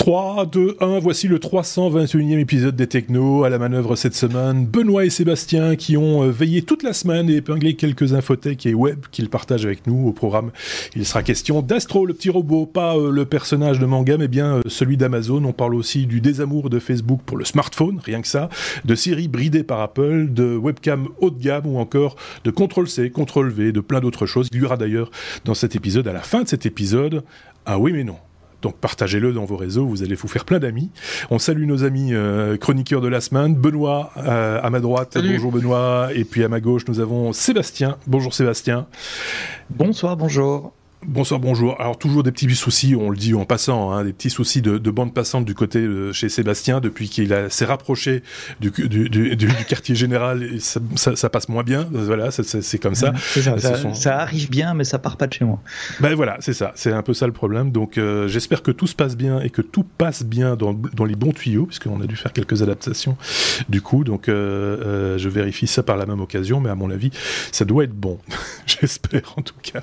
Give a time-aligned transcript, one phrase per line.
[0.00, 4.64] 3, 2, 1, voici le 321e épisode des Technos à la manœuvre cette semaine.
[4.64, 8.72] Benoît et Sébastien qui ont euh, veillé toute la semaine et épinglé quelques infothèques et
[8.72, 10.52] web qu'ils partagent avec nous au programme.
[10.96, 14.54] Il sera question d'Astro, le petit robot, pas euh, le personnage de manga, mais bien
[14.54, 15.44] euh, celui d'Amazon.
[15.44, 18.48] On parle aussi du désamour de Facebook pour le smartphone, rien que ça,
[18.86, 23.72] de Siri bridée par Apple, de webcam haut de gamme ou encore de Ctrl-C, Ctrl-V,
[23.72, 24.48] de plein d'autres choses.
[24.50, 25.10] Il y aura d'ailleurs
[25.44, 27.22] dans cet épisode, à la fin de cet épisode,
[27.66, 28.16] ah oui mais non,
[28.62, 30.90] donc partagez-le dans vos réseaux, vous allez vous faire plein d'amis.
[31.30, 33.54] On salue nos amis euh, chroniqueurs de la semaine.
[33.54, 36.08] Benoît euh, à ma droite, bonjour Benoît.
[36.14, 37.96] Et puis à ma gauche, nous avons Sébastien.
[38.06, 38.86] Bonjour Sébastien.
[39.70, 40.72] Bonsoir, bonjour.
[41.06, 41.80] Bonsoir, bonjour.
[41.80, 44.78] Alors toujours des petits soucis, on le dit en passant, hein, des petits soucis de,
[44.90, 48.22] bande passante du côté de chez Sébastien depuis qu'il s'est rapproché
[48.60, 50.42] du, du, quartier général.
[50.42, 51.88] Et ça, passe moins bien.
[51.90, 53.14] Voilà, c'est comme ça.
[53.94, 55.60] Ça, arrive bien, mais ça part pas de chez moi.
[56.00, 56.72] Ben voilà, c'est ça.
[56.74, 57.72] C'est un peu ça le problème.
[57.72, 60.74] Donc euh, j'espère que tout se passe bien et que tout passe bien dans,
[61.06, 63.16] les bons tuyaux, puisqu'on a dû faire quelques adaptations
[63.70, 64.04] du coup.
[64.04, 67.10] Donc euh, euh, je vérifie ça par la même occasion, mais à mon avis,
[67.52, 68.18] ça doit être bon.
[68.66, 69.82] j'espère en tout cas.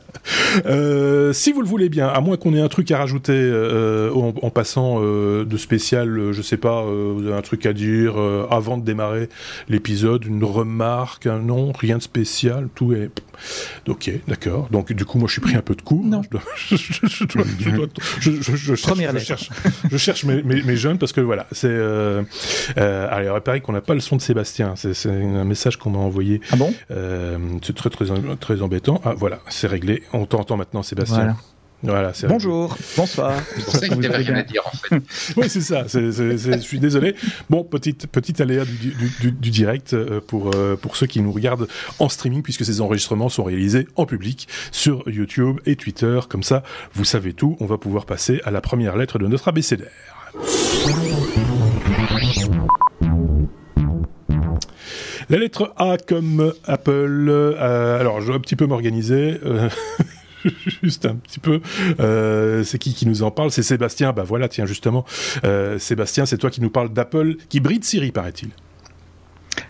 [0.67, 4.11] Euh, si vous le voulez bien, à moins qu'on ait un truc à rajouter euh,
[4.13, 8.17] en, passant euh, de spécial, je sais pas, vous avez un truc à dire
[8.49, 9.30] avant de démarrer
[9.69, 13.09] l'épisode, une remarque, un nom, rien de spécial, tout est.
[13.88, 14.67] Ok, d'accord.
[14.72, 16.03] Donc du coup, moi, je suis pris un peu de cours.
[16.03, 16.22] Non.
[16.58, 16.77] Je,
[19.19, 19.49] cherche,
[19.92, 21.75] je cherche mes, jeunes parce que voilà, c'est.
[22.75, 24.73] alors, il paraît qu'on n'a pas le son de Sébastien.
[24.75, 26.42] C'est un message qu'on m'a envoyé.
[26.52, 26.73] Ah bon?
[27.61, 28.05] C'est très, très,
[28.39, 29.02] très embêtant.
[29.03, 30.03] Ah voilà, c'est réglé.
[30.14, 30.96] On t'entend maintenant, Sébastien.
[31.83, 32.11] Voilà.
[32.27, 33.33] Bonjour, bonsoir.
[33.55, 34.95] C'est pour ça qu'il n'y rien à dire en fait.
[35.37, 35.85] oui, c'est ça.
[35.87, 37.15] je suis désolé.
[37.51, 41.67] Bon, petite, petite aléa du, direct euh, pour, euh, pour ceux qui nous regardent
[41.99, 46.19] en streaming, puisque ces enregistrements sont réalisés en public sur YouTube et Twitter.
[46.27, 46.63] Comme ça,
[46.93, 47.57] vous savez tout.
[47.59, 49.91] On va pouvoir passer à la première lettre de notre abécédaire.
[55.30, 57.27] La lettre A comme Apple.
[57.30, 59.39] Euh, alors, je vais un petit peu m'organiser.
[60.83, 61.61] juste un petit peu.
[61.99, 63.52] Euh, c'est qui qui nous en parle?
[63.52, 64.13] C'est Sébastien.
[64.13, 65.05] Bah voilà, tiens justement,
[65.43, 68.49] euh, Sébastien, c'est toi qui nous parle d'Apple, qui bride Siri, paraît-il.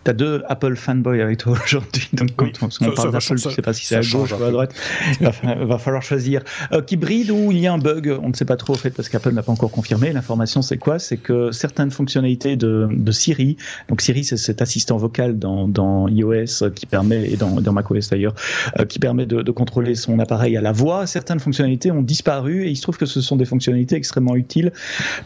[0.08, 3.74] T'as deux Apple fanboys avec toi aujourd'hui, donc quand on, parle d'Apple, je sais pas
[3.74, 4.74] si c'est à gauche ou à droite.
[5.20, 6.44] Il va, falloir choisir.
[6.72, 8.78] Euh, qui bride ou il y a un bug On ne sait pas trop, en
[8.78, 10.14] fait, parce qu'Apple n'a pas encore confirmé.
[10.14, 10.98] L'information, c'est quoi?
[10.98, 13.58] C'est que certaines fonctionnalités de, de, Siri,
[13.90, 18.10] donc Siri, c'est cet assistant vocal dans, dans iOS qui permet, et dans, dans macOS
[18.10, 18.34] d'ailleurs,
[18.80, 21.06] euh, qui permet de, de, contrôler son appareil à la voix.
[21.06, 24.72] Certaines fonctionnalités ont disparu et il se trouve que ce sont des fonctionnalités extrêmement utiles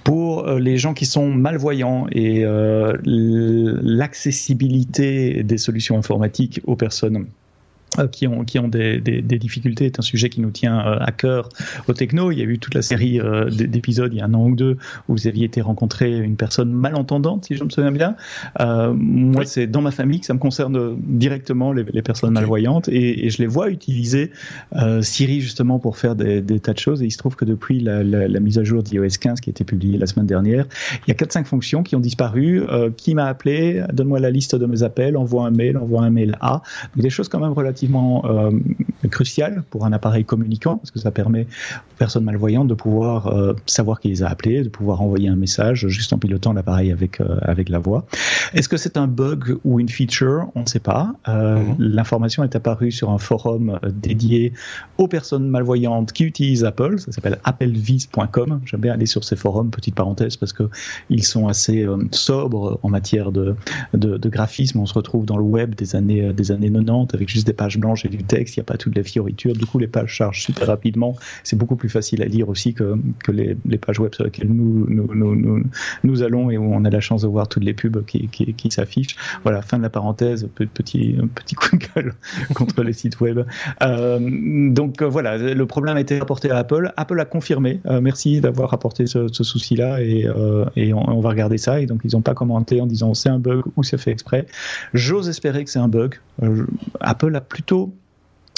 [0.03, 7.27] pour euh, les gens qui sont malvoyants et euh, l'accessibilité des solutions informatiques aux personnes
[8.11, 10.97] qui ont, qui ont des, des, des, difficultés est un sujet qui nous tient euh,
[10.99, 11.49] à cœur
[11.89, 12.31] au techno.
[12.31, 14.55] Il y a eu toute la série euh, d'épisodes il y a un an ou
[14.55, 14.77] deux
[15.09, 18.15] où vous aviez été rencontré une personne malentendante, si je me souviens bien.
[18.61, 22.87] Euh, moi, c'est dans ma famille que ça me concerne directement les, les personnes malvoyantes
[22.87, 24.31] et, et, je les vois utiliser
[24.75, 27.01] euh, Siri justement pour faire des, des, tas de choses.
[27.01, 29.49] Et il se trouve que depuis la, la, la mise à jour d'iOS 15 qui
[29.49, 30.65] a été publiée la semaine dernière,
[31.05, 32.63] il y a 4-5 fonctions qui ont disparu.
[32.95, 33.83] qui m'a appelé?
[33.91, 36.61] Donne-moi la liste de mes appels, envoie un mail, envoie un mail à.
[36.95, 38.51] Donc des choses quand même relativement euh,
[39.09, 43.53] crucial pour un appareil communicant parce que ça permet aux personnes malvoyantes de pouvoir euh,
[43.65, 47.19] savoir qui les a appelés, de pouvoir envoyer un message juste en pilotant l'appareil avec
[47.19, 48.05] euh, avec la voix.
[48.53, 50.47] Est-ce que c'est un bug ou une feature?
[50.55, 51.13] On ne sait pas.
[51.27, 51.75] Mhm.
[51.79, 54.53] L'information est apparue sur un forum dédié
[54.97, 56.99] aux personnes malvoyantes qui utilisent Apple.
[56.99, 58.61] Ça s'appelle applevis.com.
[58.65, 60.69] J'aime bien aller sur ces forums, petite parenthèse, parce que
[61.09, 63.55] ils sont assez sobres en matière de,
[63.93, 64.79] de, de graphisme.
[64.79, 67.70] On se retrouve dans le web des années des années 90 avec juste des pages
[67.77, 69.53] blanches et du texte, il n'y a pas toutes les fioritures.
[69.53, 71.15] Du coup, les pages chargent super rapidement.
[71.43, 74.85] C'est beaucoup plus facile à lire aussi que, que les, pages web sur lesquelles nous
[74.87, 75.63] nous, nous,
[76.03, 78.71] nous, allons et où on a la chance de voir toutes les pubs qui, qui,
[78.71, 79.15] s'affichent.
[79.43, 82.13] Voilà, fin de la parenthèse, petit, petit coup de gueule
[82.53, 83.41] contre les sites web.
[83.81, 84.19] Euh,
[84.69, 86.91] donc euh, voilà, le problème a été rapporté à Apple.
[86.97, 87.81] Apple a confirmé.
[87.85, 90.27] Euh, merci d'avoir rapporté ce, souci-là et,
[90.75, 91.79] et on, va regarder ça.
[91.79, 94.45] Et donc ils n'ont pas commenté en disant c'est un bug ou c'est fait exprès.
[94.93, 96.19] J'ose espérer que c'est un bug.
[96.99, 97.93] Apple a plutôt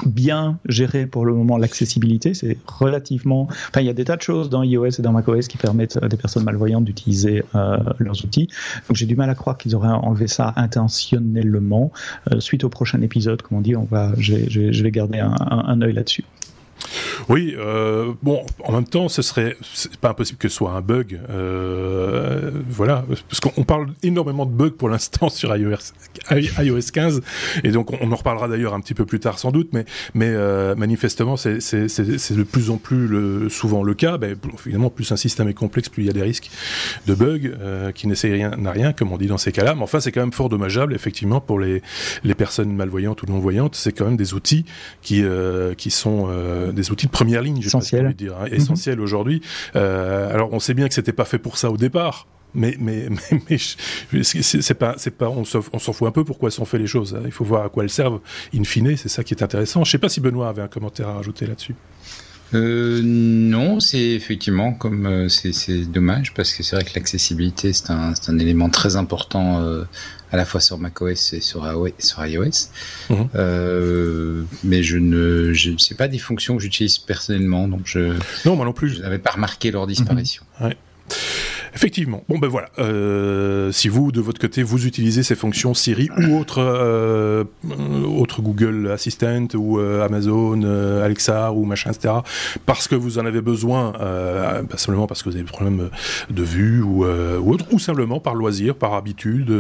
[0.06, 2.34] bien géré pour le moment l'accessibilité.
[2.34, 3.48] C'est relativement.
[3.50, 6.00] Enfin, il y a des tas de choses dans iOS et dans macOS qui permettent
[6.02, 8.48] à des personnes malvoyantes d'utiliser euh, leurs outils.
[8.88, 11.92] Donc, j'ai du mal à croire qu'ils auraient enlevé ça intentionnellement.
[12.32, 15.82] Euh, suite au prochain épisode, comme on dit, on va, je vais garder un, un
[15.82, 16.24] œil là-dessus.
[17.30, 19.56] Oui, euh, bon, en même temps, ce serait,
[20.02, 21.20] pas impossible que ce soit un bug.
[21.30, 25.94] Euh, voilà, parce qu'on parle énormément de bugs pour l'instant sur iOS,
[26.32, 27.22] iOS 15,
[27.64, 30.30] et donc on, en reparlera d'ailleurs un petit peu plus tard sans doute, mais, mais
[30.30, 34.18] euh, manifestement c'est de plus en plus le, souvent le cas.
[34.18, 34.36] Ben,
[34.66, 36.50] évidemment, plus un système est complexe, plus il y a des risques
[37.08, 39.76] de bugs euh, qui n'essayent rien à rien, comme on dit dans ces cas-là.
[39.76, 41.82] Mais enfin, c'est quand même fort dommageable, effectivement, pour les,
[42.24, 43.76] les personnes malvoyantes ou non voyantes.
[43.76, 44.66] C'est quand même des outils
[45.02, 46.28] qui, euh, qui sont
[46.72, 49.42] des outils de première ligne, je essentiels, dire, hein, essentiels aujourd'hui.
[49.74, 53.08] alors, on sait bien que c'était pas fait pour ça au départ mais mais
[53.50, 53.58] mais,
[54.24, 55.62] c'est pas c'est pas on s'en
[55.94, 57.16] fout un peu pourquoi sont fait les choses.
[57.16, 57.24] Hein.
[57.26, 58.20] Il faut voir à quoi elles servent
[58.56, 58.96] in fine.
[58.98, 59.84] C'est ça qui est intéressant.
[59.84, 61.76] Je sais pas si Benoît avait un commentaire à rajouter là-dessus.
[62.54, 67.90] Euh, non, c'est effectivement comme euh, c'est dommage parce que c'est vrai que l'accessibilité c'est
[67.90, 69.86] un, un, élément très important euh,
[70.34, 71.64] à la fois sur macOS et sur,
[72.00, 72.70] sur iOS.
[73.10, 73.30] Mhm.
[73.36, 78.56] Euh, mais je ne je, sais pas des fonctions que j'utilise personnellement donc je non
[78.56, 80.44] moi non plus je n'avais pas remarqué leur disparition.
[80.60, 80.68] Mhm.
[80.68, 80.78] Ouais.
[81.76, 82.24] Effectivement.
[82.30, 82.70] Bon ben voilà.
[82.78, 87.44] Euh, si vous de votre côté vous utilisez ces fonctions Siri ou autre euh,
[88.06, 90.62] autre Google Assistant ou euh, Amazon
[91.02, 92.16] Alexa ou machin etc.
[92.66, 95.90] Parce que vous en avez besoin, pas simplement parce que vous avez des problèmes
[96.30, 99.52] de vue ou, ou autre, ou simplement par loisir, par habitude.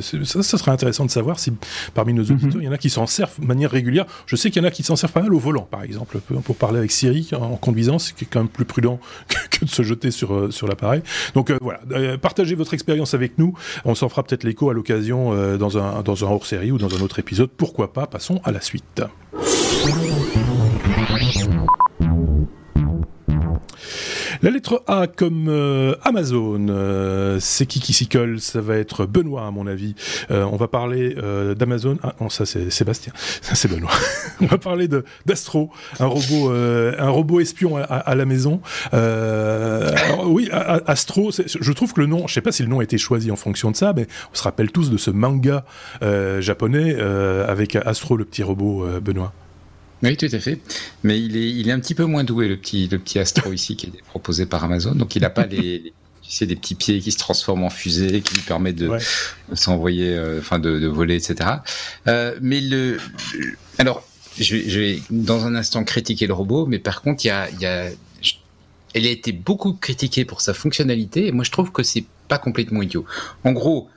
[0.00, 1.52] Ça, ça, serait intéressant de savoir si
[1.94, 2.32] parmi nos mhm.
[2.32, 4.06] auditeurs il y en a qui s'en servent de manière régulière.
[4.26, 6.18] Je sais qu'il y en a qui s'en servent pas mal au volant, par exemple,
[6.18, 8.98] pour parler avec Siri en conduisant, c'est quand même plus prudent
[9.50, 11.02] que de se jeter sur sur l'appareil.
[11.34, 13.54] Donc voilà, euh, partagez votre expérience avec nous.
[13.84, 16.94] On s'en fera peut-être l'écho à l'occasion euh, dans un, dans un hors-série ou dans
[16.96, 17.50] un autre épisode.
[17.50, 18.06] Pourquoi pas?
[18.06, 19.02] Passons à la suite.
[24.40, 28.40] La lettre A comme euh, Amazon, euh, c'est qui qui s'y colle?
[28.40, 29.96] Ça va être Benoît à mon avis.
[30.30, 31.16] Euh, on va parler
[31.56, 31.98] d'Amazon.
[32.02, 33.12] Ah non, ça c'est Sébastien.
[33.42, 33.90] Ça c'est Benoît.
[34.40, 34.88] on va parler
[35.26, 38.60] d'Astro, un robot, un robot espion à, la maison.
[40.24, 41.30] oui, Astro.
[41.32, 43.36] Je trouve que le nom, je sais pas si le nom a été choisi en
[43.36, 45.64] fonction de ça, mais on se rappelle tous de ce manga
[46.38, 46.96] japonais
[47.48, 49.32] avec Astro le petit robot, Benoît.
[50.02, 50.60] Oui, tout à fait.
[51.02, 53.52] Mais il est, il est un petit peu moins doué, le petit, le petit Astro
[53.54, 54.94] ici, qui est proposé par Amazon.
[54.94, 55.92] Donc, il n'a pas les,
[56.22, 58.90] tu sais, des petits pieds qui se transforment en fusée, qui lui permettent de,
[59.54, 61.50] s'envoyer, euh, enfin, de, de, voler, etc.
[62.06, 62.98] Euh, mais le,
[63.78, 64.06] alors,
[64.38, 67.30] je vais, je vais, dans un instant critiquer le robot, mais par contre, il y
[67.30, 67.88] a, il y a,
[68.94, 72.38] elle a été beaucoup critiquée pour sa fonctionnalité, et moi, je trouve que c'est pas
[72.38, 73.04] complètement idiot.
[73.44, 73.88] En gros,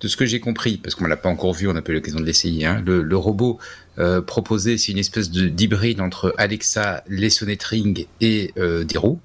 [0.00, 1.94] de ce que j'ai compris, parce qu'on l'a pas encore vu, on n'a pas eu
[1.94, 3.58] l'occasion de l'essayer, hein, le, le, robot
[3.98, 9.20] euh, proposé, c'est une espèce d'hybride entre Alexa, les sonnettes Ring et euh, des roues.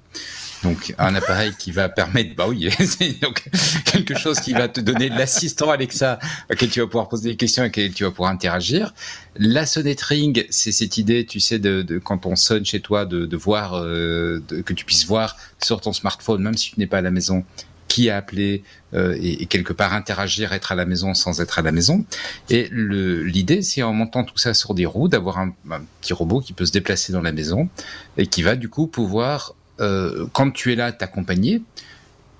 [0.62, 2.68] Donc un appareil qui va permettre, bah oui,
[3.22, 3.44] donc
[3.86, 6.18] quelque chose qui va te donner l'assistant Alexa
[6.52, 8.92] auquel tu vas pouvoir poser des questions et auquel tu vas pouvoir interagir.
[9.36, 13.06] La sonnette Ring, c'est cette idée, tu sais, de, de, quand on sonne chez toi,
[13.06, 16.86] de, de voir, euh, que tu puisses voir sur ton smartphone, même si tu n'es
[16.86, 17.44] pas à la maison,
[17.90, 18.62] qui a appelé
[18.94, 22.04] euh, et, quelque part interagir, être à la maison sans être à la maison.
[22.48, 25.52] Et l'idée, c'est en montant tout ça sur des roues, d'avoir un,
[26.00, 27.68] petit robot qui peut se déplacer dans la maison
[28.16, 31.62] et qui va du coup pouvoir, euh, quand tu es là, t'accompagner.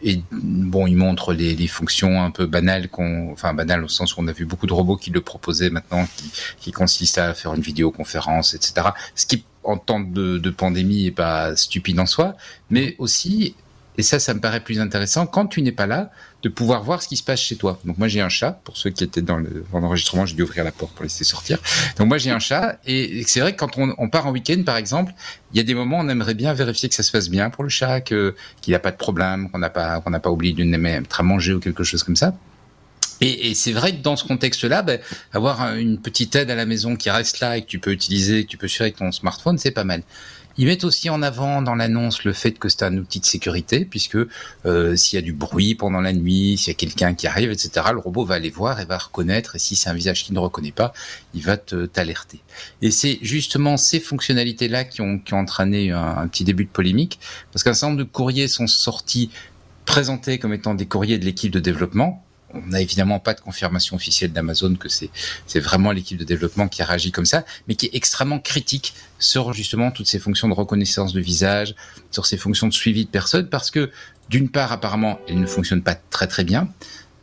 [0.02, 4.17] Et bon, il montre les, les fonctions un peu banales, qu'on, enfin banales au sens
[4.17, 6.31] où on a vu beaucoup de robots qui le proposaient maintenant, qui,
[6.61, 8.87] qui consistent à faire une vidéoconférence, etc.
[9.17, 12.35] Ce qui en temps de, de pandémie est pas stupide en soi,
[12.70, 13.56] mais aussi
[14.00, 16.11] et ça, ça me paraît plus intéressant quand tu n'es pas là,
[16.43, 17.79] de pouvoir voir ce qui se passe chez toi.
[17.84, 19.39] Donc moi j'ai un chat, pour ceux qui étaient dans
[19.74, 21.58] l'enregistrement, j'ai dû ouvrir la porte pour laisser sortir.
[21.98, 24.79] Donc moi j'ai un chat, et c'est vrai que quand on, part en week-end par
[24.79, 25.13] exemple,
[25.53, 27.51] il y a des moments où on aimerait bien vérifier que ça se passe bien
[27.51, 28.32] pour le chat, qu'il
[28.69, 31.22] n'y a pas de problème, qu'on n'a pas, qu'on n'a pas oublié d'une mettre à
[31.22, 32.34] manger ou quelque chose comme ça.
[33.20, 34.98] Et, et c'est vrai que dans ce contexte-là, ben,
[35.34, 38.44] avoir une petite aide à la maison qui reste là et que tu peux utiliser,
[38.44, 40.03] que tu peux suivre avec ton smartphone, c'est pas mal.
[40.60, 43.86] Ils mettent aussi en avant dans l'annonce le fait que c'est un outil de sécurité,
[43.86, 44.19] puisque
[44.67, 47.50] euh, s'il y a du bruit pendant la nuit, s'il y a quelqu'un qui arrive,
[47.50, 50.34] etc., le robot va aller voir et va reconnaître, et si c'est un visage qu'il
[50.34, 50.93] ne reconnaît pas,
[51.32, 52.43] il va t'alerter.
[52.82, 57.20] Et c'est justement ces fonctionnalités-là qui ont, qui ont entraîné un petit début de polémique,
[57.55, 59.31] parce qu'un certain nombre de courriers sont sortis
[59.86, 62.22] présentés comme étant des courriers de l'équipe de développement,
[62.54, 65.10] on n'a évidemment pas de confirmation officielle d'Amazon que c'est
[65.60, 69.52] vraiment l'équipe de développement qui a réagi comme ça, mais qui est extrêmement critique sur
[69.52, 71.74] justement toutes ces fonctions de reconnaissance de visage,
[72.10, 73.90] sur ces fonctions de suivi de personnes, parce que
[74.28, 76.69] d'une part apparemment elles ne fonctionnent pas très très bien,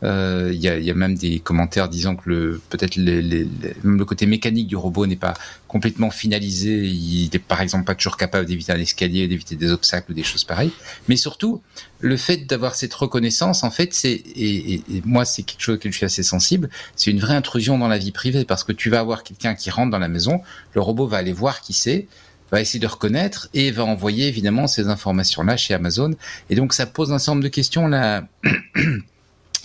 [0.04, 4.28] euh, il y, a, y, a, même des commentaires disant que le peut-être le côté
[4.28, 5.34] mécanique du robot n'est pas
[5.68, 6.86] complètement finalisé.
[6.86, 10.24] Il n'est par exemple pas toujours capable d'éviter un escalier, d'éviter des obstacles ou des
[10.24, 10.72] choses pareilles.
[11.08, 11.62] Mais surtout,
[12.00, 15.90] le fait d'avoir cette reconnaissance, en fait, c'est et, et, moi c'est quelque chose que
[15.90, 16.70] je suis assez sensible.
[16.96, 19.72] C'est une vraie intrusion dans la vie privée parce que tu vas avoir quelqu'un qui
[19.72, 20.42] rentre dans la maison,
[20.76, 22.08] le robot va aller voir qui c'est
[22.50, 26.14] va essayer de reconnaître et va envoyer évidemment ces informations-là chez Amazon.
[26.50, 28.26] Et donc ça pose un certain nombre de questions là,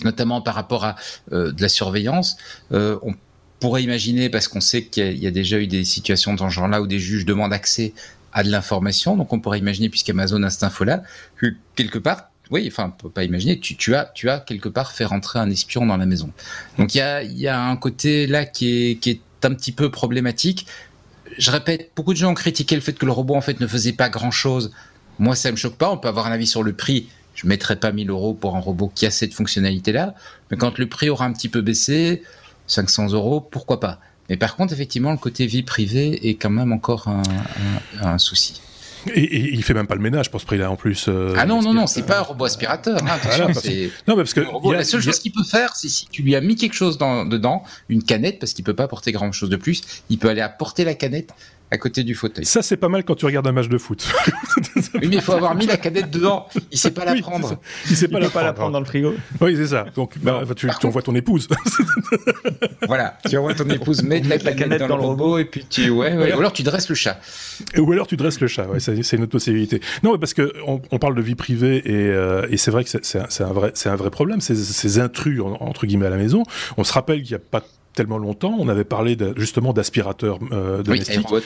[0.03, 0.95] notamment par rapport à
[1.31, 2.37] euh, de la surveillance.
[2.71, 3.13] Euh, on
[3.59, 6.81] pourrait imaginer, parce qu'on sait qu'il y, a déjà eu des situations dans ce genre-là
[6.81, 7.93] où des juges demandent accès
[8.33, 11.03] à de l'information, donc on pourrait imaginer, puisqu'Amazon a cette info-là,
[11.37, 14.91] que quelque part, oui, enfin, on peut pas imaginer, tu, as, tu as quelque part
[14.91, 16.31] fait rentrer un espion dans la maison.
[16.77, 20.65] Donc il y a, un côté là qui est, qui est un petit peu problématique
[21.37, 23.67] je répète, beaucoup de gens ont critiqué le fait que le robot en fait ne
[23.67, 24.71] faisait pas grand chose.
[25.19, 25.91] Moi, ça me choque pas.
[25.91, 27.07] On peut avoir un avis sur le prix.
[27.35, 30.15] Je mettrai pas 1000 euros pour un robot qui a cette fonctionnalité-là.
[30.51, 32.23] Mais quand le prix aura un petit peu baissé,
[32.67, 33.99] 500 euros, pourquoi pas.
[34.29, 37.09] Mais par contre, effectivement, le côté vie privée est quand même encore
[38.01, 38.61] un souci.
[39.13, 41.07] Et, il fait même pas le ménage pour ce prix-là en plus.
[41.07, 43.01] Euh, ah non, non, non, c'est pas un robot aspirateur.
[43.03, 43.47] Hein, attention,
[44.07, 46.41] non, mais parce que la seule chose qu'il peut faire, c'est si tu lui as
[46.41, 49.55] mis quelque chose dans, dedans, une canette, parce qu'il peut pas porter grand chose de
[49.55, 51.31] plus, il peut aller apporter la canette
[51.73, 52.45] à côté du fauteuil.
[52.45, 54.07] Ça, c'est pas mal quand tu regardes un match de foot.
[54.75, 56.47] oui, mais il faut avoir mis la cadette dedans.
[56.71, 57.59] Il sait pas la prendre.
[57.89, 59.15] Il sait pas, la, pas la prendre dans le frigo.
[59.41, 59.87] Oui, c'est ça.
[59.95, 61.47] Donc, bah, tu, envoies ton épouse.
[62.87, 65.89] voilà, tu envoies ton épouse, mets la, la canette, dans, le robot, et puis tu,
[65.89, 66.31] ouais, ouais.
[66.31, 67.19] Ou alors tu dresses le chat.
[67.75, 68.67] Ou alors tu dresses le chat.
[68.67, 69.81] Ouais, c'est une autre possibilité.
[70.03, 73.17] Non, parce que on, parle de vie privée et, euh, et c'est vrai que c'est
[73.41, 74.41] un, vrai, c'est un vrai problème.
[74.41, 76.43] Ces, ces intrus entre guillemets à la maison.
[76.77, 77.63] On se rappelle qu'il n'y a pas
[77.93, 81.29] tellement longtemps, on avait parlé justement d'aspirateurs euh, domestiques.
[81.31, 81.41] Oui,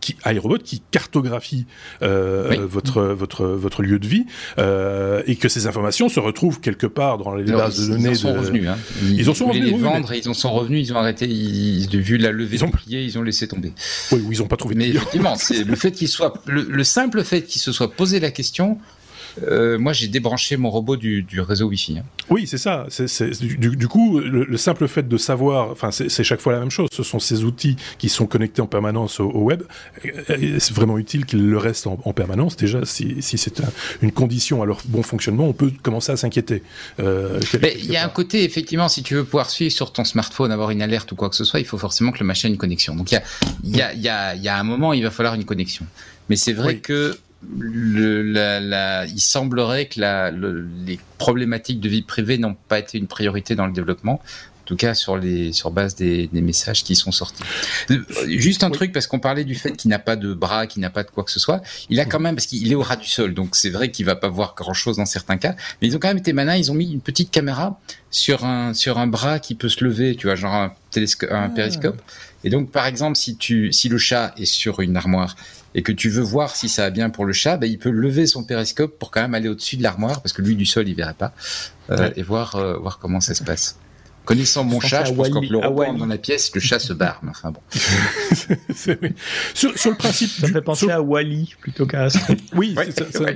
[0.00, 1.66] qui, iRobot qui cartographie
[2.02, 4.26] euh, votre, votre, votre lieu de vie
[4.58, 8.10] euh, et que ces informations se retrouvent quelque part dans les bases de données.
[8.10, 8.68] Ils en sont revenus.
[8.68, 8.76] Hein.
[9.02, 9.72] Ils, en sont revenus.
[9.72, 10.88] les vendre ils en sont revenus.
[10.88, 11.26] Ils ont arrêté.
[11.26, 12.70] Ils, vu la levée ils ont...
[12.88, 13.72] ils ont laissé tomber.
[14.12, 14.74] Oui, ils n'ont pas trouvé.
[14.74, 18.78] Mais effectivement, le fait qu'il soit le, simple fait qu'il se soit posé la question
[19.42, 21.98] euh, moi, j'ai débranché mon robot du, réseau Wi-Fi.
[21.98, 22.04] Hein.
[22.30, 22.86] Oui, c'est ça.
[23.40, 26.88] du, coup, le, simple fait de savoir, enfin, c'est chaque fois la même chose.
[26.92, 29.62] Ce sont ces outils qui sont connectés en permanence au, web.
[30.28, 32.56] C'est vraiment utile qu'ils le restent en, permanence.
[32.56, 33.62] Déjà, si, c'est
[34.02, 36.62] une condition à leur bon fonctionnement, on peut commencer à s'inquiéter.
[37.00, 37.40] Euh,
[37.78, 40.70] il y a un côté, effectivement, si tu veux pouvoir suivre sur ton smartphone, avoir
[40.70, 42.58] une alerte ou quoi que ce soit, il faut forcément que le machin ait une
[42.58, 42.96] connexion.
[42.96, 45.86] Donc, il y a, y, a, y a un moment, il va falloir une connexion.
[46.28, 47.16] Mais c'est vrai que
[47.58, 53.06] le, la, il semblerait que la, les problématiques de vie privée n'ont pas été une
[53.06, 54.14] priorité dans le développement.
[54.14, 57.44] En tout cas, sur les sur base des, des messages qui sont sortis.
[57.92, 60.82] Euh, juste un truc parce qu'on parlait du fait qu'il n'a pas de bras, qu'il
[60.82, 61.62] n'a pas de quoi que ce soit.
[61.88, 64.06] Il a quand même parce qu'il est au ras du sol, donc c'est vrai qu'il
[64.06, 65.54] va pas voir grand chose dans certains cas.
[65.80, 66.56] Mais ils ont quand même été malins.
[66.56, 67.78] Ils ont mis une petite caméra
[68.10, 71.48] sur un sur un bras qui peut se lever, tu vois, genre un, télescope, un
[71.56, 71.92] ah.
[72.44, 75.36] Et donc, par exemple, si tu si le chat est sur une armoire
[75.74, 77.90] et que tu veux voir si ça va bien pour le chat, bah, il peut
[77.90, 80.88] lever son périscope pour quand même aller au-dessus de l'armoire, parce que lui du sol
[80.88, 81.32] il verrait pas,
[81.90, 83.78] euh, et voir euh, voir comment ça se passe.
[84.26, 86.92] Connaissant mon chat, je pense que quand le robot dans la pièce, le chat se
[86.92, 87.20] barre.
[87.22, 87.60] Mais enfin bon.
[89.54, 92.08] sur, sur, le principe, ça fait penser à Wally plutôt qu'à.
[92.54, 92.76] oui,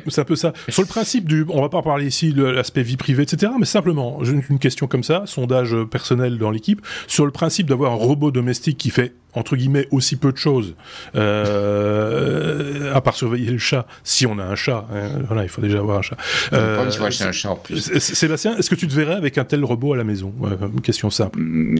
[0.08, 0.52] c'est un peu ça.
[0.68, 3.52] Sur le principe du, on va pas parler ici de l'aspect vie privée, etc.
[3.58, 7.96] Mais simplement, une question comme ça, sondage personnel dans l'équipe, sur le principe d'avoir un
[7.96, 10.74] robot domestique qui fait entre guillemets aussi peu de choses
[11.14, 15.62] euh, à part surveiller le chat si on a un chat hein, voilà il faut
[15.62, 16.16] déjà avoir un chat.
[16.52, 17.98] Euh, un chat en plus.
[17.98, 20.32] Sébastien est-ce que tu te verrais avec un tel robot à la maison?
[20.60, 21.38] Une question simple.
[21.40, 21.78] Mm,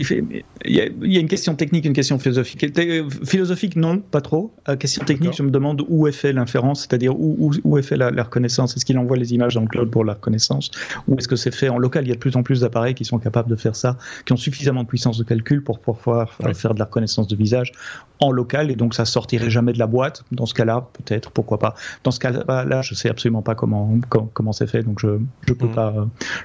[0.65, 2.67] il, y a, une question technique une question philosophique.
[3.25, 4.53] Philosophique non pas trop.
[4.69, 7.97] Euh, question technique je me demande où est fait l'inférence c'est-à-dire où, où, est fait
[7.97, 8.77] la, reconnaissance?
[8.77, 10.71] Est-ce qu'il envoie les images dans le cloud pour la reconnaissance?
[11.09, 12.05] Ou est-ce que c'est fait en local?
[12.05, 14.33] Il y a de plus en plus d'appareils qui sont capables de faire ça qui
[14.33, 17.73] ont suffisamment de puissance de calcul pour pouvoir faire de la reconnaissance de visage
[18.21, 20.25] en local et donc ça sortirait jamais de la boîte.
[20.31, 21.75] Dans ce cas-là, peut-être, pourquoi pas.
[22.05, 25.67] Dans ce cas-là, je sais absolument pas comment comment, c'est fait, donc je je peux
[25.67, 25.73] mm.
[25.73, 25.95] pas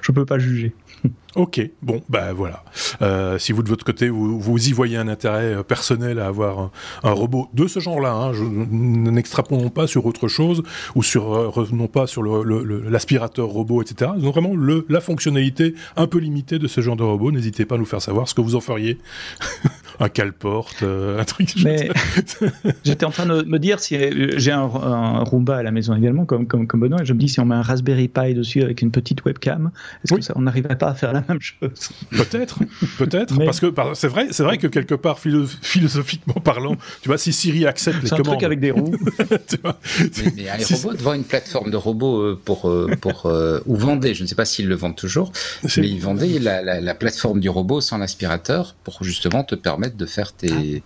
[0.02, 0.74] je peux pas juger.
[1.36, 2.64] Ok, bon, ben voilà.
[3.02, 6.28] Euh, si vous de votre côté, vous, vous y voyez un intérêt euh, personnel à
[6.28, 6.70] avoir
[7.02, 8.32] un, robot de ce genre-là, hein,
[8.70, 10.62] n'extrapolons pas sur autre chose
[10.94, 14.12] ou sur euh, revenons pas sur l'aspirateur robot, etc.
[14.16, 17.30] Donc vraiment le, la fonctionnalité un peu limitée de ce genre de robot.
[17.32, 18.98] N'hésitez pas à nous faire savoir ce que vous en feriez.
[20.00, 21.54] un cale-porte, un truc.
[21.64, 21.88] Mais
[22.84, 23.96] j'étais en train de me dire si
[24.36, 27.18] j'ai un, un, Roomba à la maison également, comme, comme, comme Benoît, et je me
[27.18, 29.70] dis si on met un Raspberry Pi dessus avec une petite webcam,
[30.04, 31.90] est-ce que ça, on n'arriverait pas à faire la même chose?
[32.10, 32.58] Peut-être,
[32.98, 37.32] peut-être, parce que c'est vrai, c'est vrai que quelque part philosophiquement parlant, tu vois, si
[37.32, 41.24] Siri accepte les commandes, un truc avec des roues, mais, mais les robots devant une
[41.24, 44.68] plateforme de robots euh, pour euh, pour euh, ou vendaient, je ne sais pas s'ils
[44.68, 49.44] le vendent toujours, mais ils vendaient la, la, plateforme du robot sans l'aspirateur pour justement
[49.44, 50.82] te permettre de faire tes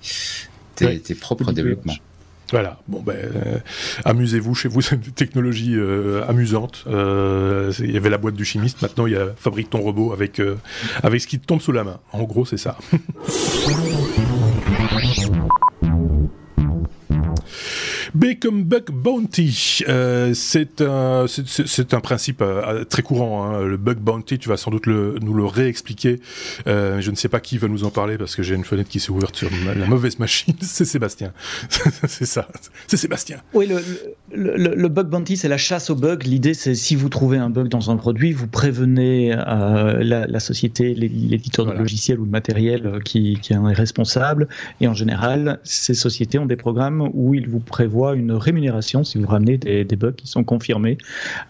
[0.74, 1.96] tes, tes propres développements.
[2.50, 3.58] Voilà, bon ben, euh,
[4.04, 6.84] amusez-vous chez vous, c'est une technologie euh, amusante.
[6.88, 10.12] Euh, il y avait la boîte du chimiste, maintenant il y a fabrique ton robot
[10.12, 10.42] avec,
[11.02, 12.00] avec ce qui te tombe sous la main.
[12.12, 12.76] En gros, c'est ça.
[18.14, 23.44] B comme Bug Bounty, euh, c'est un, c'est un principe euh, très courant.
[23.44, 23.64] Hein.
[23.64, 26.20] Le Bug Bounty, tu vas sans doute le, nous le réexpliquer.
[26.66, 28.88] Euh, je ne sais pas qui va nous en parler parce que j'ai une fenêtre
[28.88, 30.54] qui s'est ouverte sur la mauvaise machine.
[30.60, 31.32] c'est Sébastien.
[32.08, 32.48] c'est ça.
[32.86, 33.38] C'est Sébastien.
[33.54, 33.80] Oui, le,
[34.32, 36.18] le, le Bug Bounty, c'est la chasse aux bugs.
[36.24, 40.94] L'idée, c'est si vous trouvez un bug dans un produit, vous prévenez la, la, société,
[40.94, 44.48] l'éditeur de logiciel ou de matériel qui, qui en est responsable.
[44.80, 49.18] Et en général, ces sociétés ont des programmes où ils vous prévoient une rémunération si
[49.18, 50.98] vous ramenez des, bugs qui sont confirmés.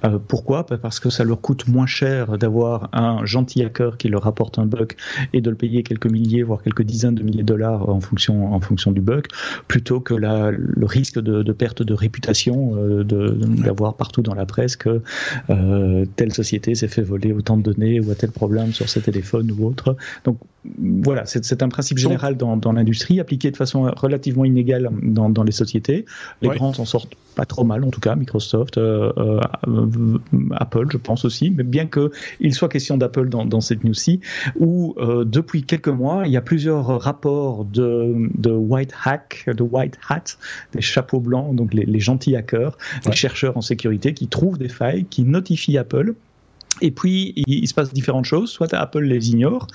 [0.04, 0.66] Euh, pourquoi?
[0.66, 4.66] Parce que ça leur coûte moins cher d'avoir un gentil hacker qui leur apporte un
[4.66, 4.94] bug
[5.32, 8.52] et de le payer quelques milliers, voire quelques dizaines de milliers de dollars en fonction,
[8.52, 9.26] en fonction du bug,
[9.68, 15.02] plutôt que le risque de, perte de réputation euh, d'avoir partout dans la presse que
[15.50, 19.00] euh, telle société s'est fait voler autant de données ou a tel problème sur ses
[19.00, 19.96] téléphones ou autre.
[20.24, 25.30] Donc voilà, c'est un principe général dans, dans l'industrie, appliqué de façon relativement inégale dans,
[25.30, 26.04] dans les sociétés.
[26.42, 29.12] Les grands s'en sortent pas trop mal, en tout cas, Microsoft, euh,
[29.66, 30.18] euh,
[30.52, 34.20] Apple, je pense aussi, mais bien qu'il soit question d'Apple dans, dans, cette news-ci,
[34.58, 39.62] où euh, depuis quelques mois, il y a plusieurs rapports de, de white hack, de
[39.62, 40.24] white hat,
[40.72, 42.76] des chapeaux blancs, donc les, les gentils hackers,
[43.06, 46.14] les chercheurs en sécurité qui trouvent des failles, qui notifient Apple
[46.80, 48.50] et puis, il, se passe différentes choses.
[48.50, 49.66] Soit Apple les ignore,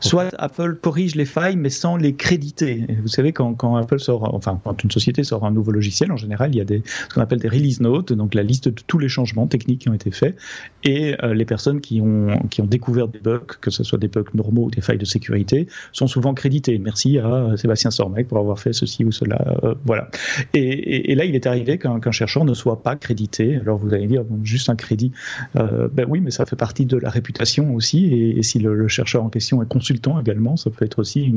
[0.00, 2.86] soit Apple corrige les failles, mais sans les créditer.
[3.02, 6.16] vous savez, quand, quand, Apple sort, enfin, quand une société sort un nouveau logiciel, en
[6.16, 8.82] général, il y a des, ce qu'on appelle des release notes, donc la liste de
[8.86, 10.36] tous les changements techniques qui ont été faits,
[10.82, 14.08] et euh, les personnes qui ont, qui ont découvert des bugs, que ce soit des
[14.08, 16.78] bugs normaux ou des failles de sécurité, sont souvent créditées.
[16.78, 19.56] Merci à Sébastien Sormec pour avoir fait ceci ou cela.
[19.64, 20.08] Euh, voilà.
[20.52, 23.56] Et, et, là, il est arrivé qu'un chercheur ne soit pas crédité.
[23.56, 25.12] Alors, vous allez dire, bon, juste un crédit.
[25.56, 28.06] Euh, ben oui, mais ça fait partie de la réputation aussi.
[28.06, 31.32] Et, si le, chercheur en question est consultant également, ça peut être aussi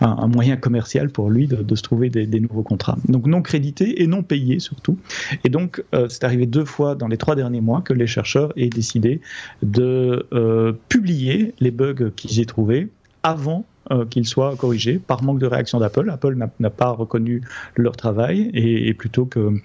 [0.00, 2.96] un, moyen commercial pour lui de, se trouver des, nouveaux contrats.
[3.08, 4.98] Donc non crédité et non payé surtout.
[5.44, 8.52] Et donc euh, c'est arrivé deux fois dans les trois derniers mois que les chercheurs
[8.56, 9.20] aient décidé
[9.62, 12.88] de euh, publier les bugs qu'ils aient trouvés
[13.22, 16.10] avant euh, qu'ils soient corrigés par manque de réaction d'Apple.
[16.10, 17.42] Apple, n'a pas reconnu
[17.76, 19.60] leur travail et plutôt que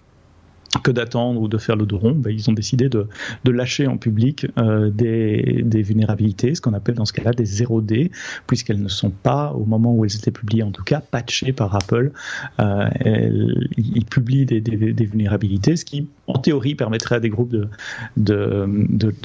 [0.83, 3.07] que d'attendre ou de faire le dos rond, ben, ils ont décidé de,
[3.49, 8.11] lâcher en public euh, des, vulnérabilités, ce qu'on appelle dans ce cas-là des 0D,
[8.45, 11.75] puisqu'elles ne sont pas, au moment où elles étaient publiées en tout cas, patchées par
[11.75, 12.11] Apple.
[12.59, 12.87] Euh,
[13.77, 17.55] ils publient des, vulnérabilités, ce qui en théorie permettrait à des groupes
[18.17, 18.69] de,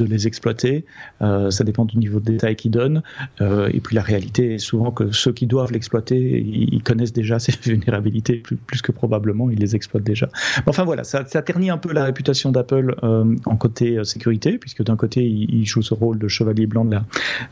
[0.00, 0.86] les exploiter.
[1.20, 3.02] Euh, ça dépend du niveau de détail qu'ils donnent.
[3.40, 7.52] Et puis la réalité est souvent que ceux qui doivent l'exploiter, ils, connaissent déjà ces
[7.62, 10.28] vulnérabilités, plus, plus, que probablement ils les exploitent déjà.
[10.66, 14.56] Enfin voilà, ça ça ternit un peu la réputation d'Apple euh, en côté euh, sécurité,
[14.56, 16.84] puisque d'un côté, il, joue ce rôle de chevalier blanc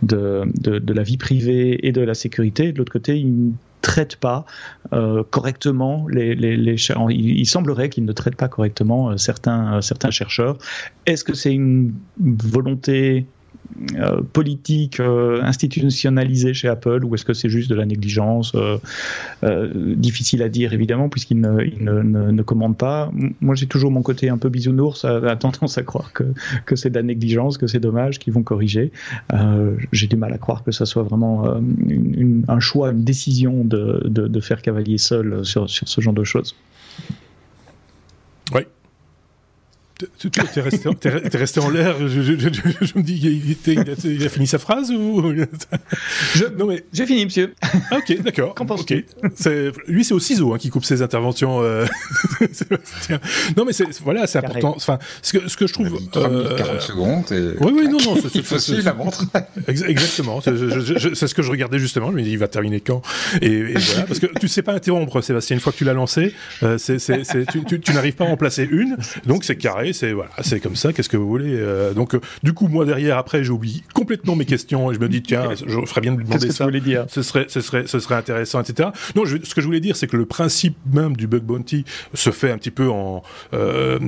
[0.02, 4.46] de la, vie privée et de la sécurité, de l'autre côté, il ne traite pas
[4.92, 6.36] euh, correctement les,
[7.10, 10.58] il, semblerait qu'il ne traite pas correctement certains, certains chercheurs.
[11.06, 13.26] Est-ce que c'est une volonté
[14.32, 18.78] politique euh, institutionnalisée chez Apple ou est-ce que c'est juste de la négligence euh,
[19.96, 23.10] Difficile à dire évidemment puisqu'il ne, ne, pas.
[23.40, 26.24] Moi j'ai toujours mon côté un peu bisounours, a, tendance à croire que,
[26.66, 28.92] que c'est de la négligence, que c'est dommage, qu'ils vont corriger.
[29.92, 31.60] j'ai du mal à croire que ça soit vraiment
[32.48, 36.24] un choix, une décision de, de, de faire cavalier seul sur, sur ce genre de
[36.24, 36.54] choses.
[38.54, 38.62] Oui,
[40.18, 41.96] tu es resté, es resté en l'air.
[42.00, 42.48] Je, je, je,
[42.80, 45.22] je, me dis, il, il, a, il, a, fini sa phrase ou?
[46.58, 47.54] Non mais j'ai fini, monsieur.
[47.90, 48.54] Ah, ok, d'accord.
[48.58, 49.04] okay.
[49.86, 51.62] Lui, c'est au ciseau hein, qui coupe ses interventions.
[51.62, 51.86] Euh...
[53.56, 54.74] non mais voilà, c'est important.
[54.76, 55.98] Enfin, ce que, ce que je trouve.
[56.16, 56.56] Euh...
[56.56, 57.32] 40 secondes.
[57.32, 57.54] Et...
[57.60, 58.16] Oui, oui, non, non.
[58.34, 59.24] il faut suivre la montre.
[59.66, 60.40] Exactement.
[60.40, 62.10] C'est ce que je regardais justement.
[62.10, 63.02] Je me dis, il va terminer quand?
[63.40, 65.56] Et, et, voilà, parce que tu sais pas interrompre, Sébastien.
[65.56, 66.78] Une fois que tu l'as lancé, euh,
[67.68, 70.76] tu, tu n'arrives pas à en placer une, donc c'est carré c'est voilà, c'est comme
[70.76, 70.92] ça.
[70.92, 74.44] Qu'est-ce que vous voulez euh, Donc, euh, du coup, moi derrière, après, j'oublie complètement mes
[74.44, 76.66] questions et je me dis tiens, je ferais bien de lui demander ça.
[76.66, 78.90] Que dire ce serait, ce serait, ce serait intéressant, etc.
[79.14, 82.30] Non, ce que je voulais dire, c'est que le principe même du bug bounty se
[82.30, 83.98] fait un petit peu en, euh,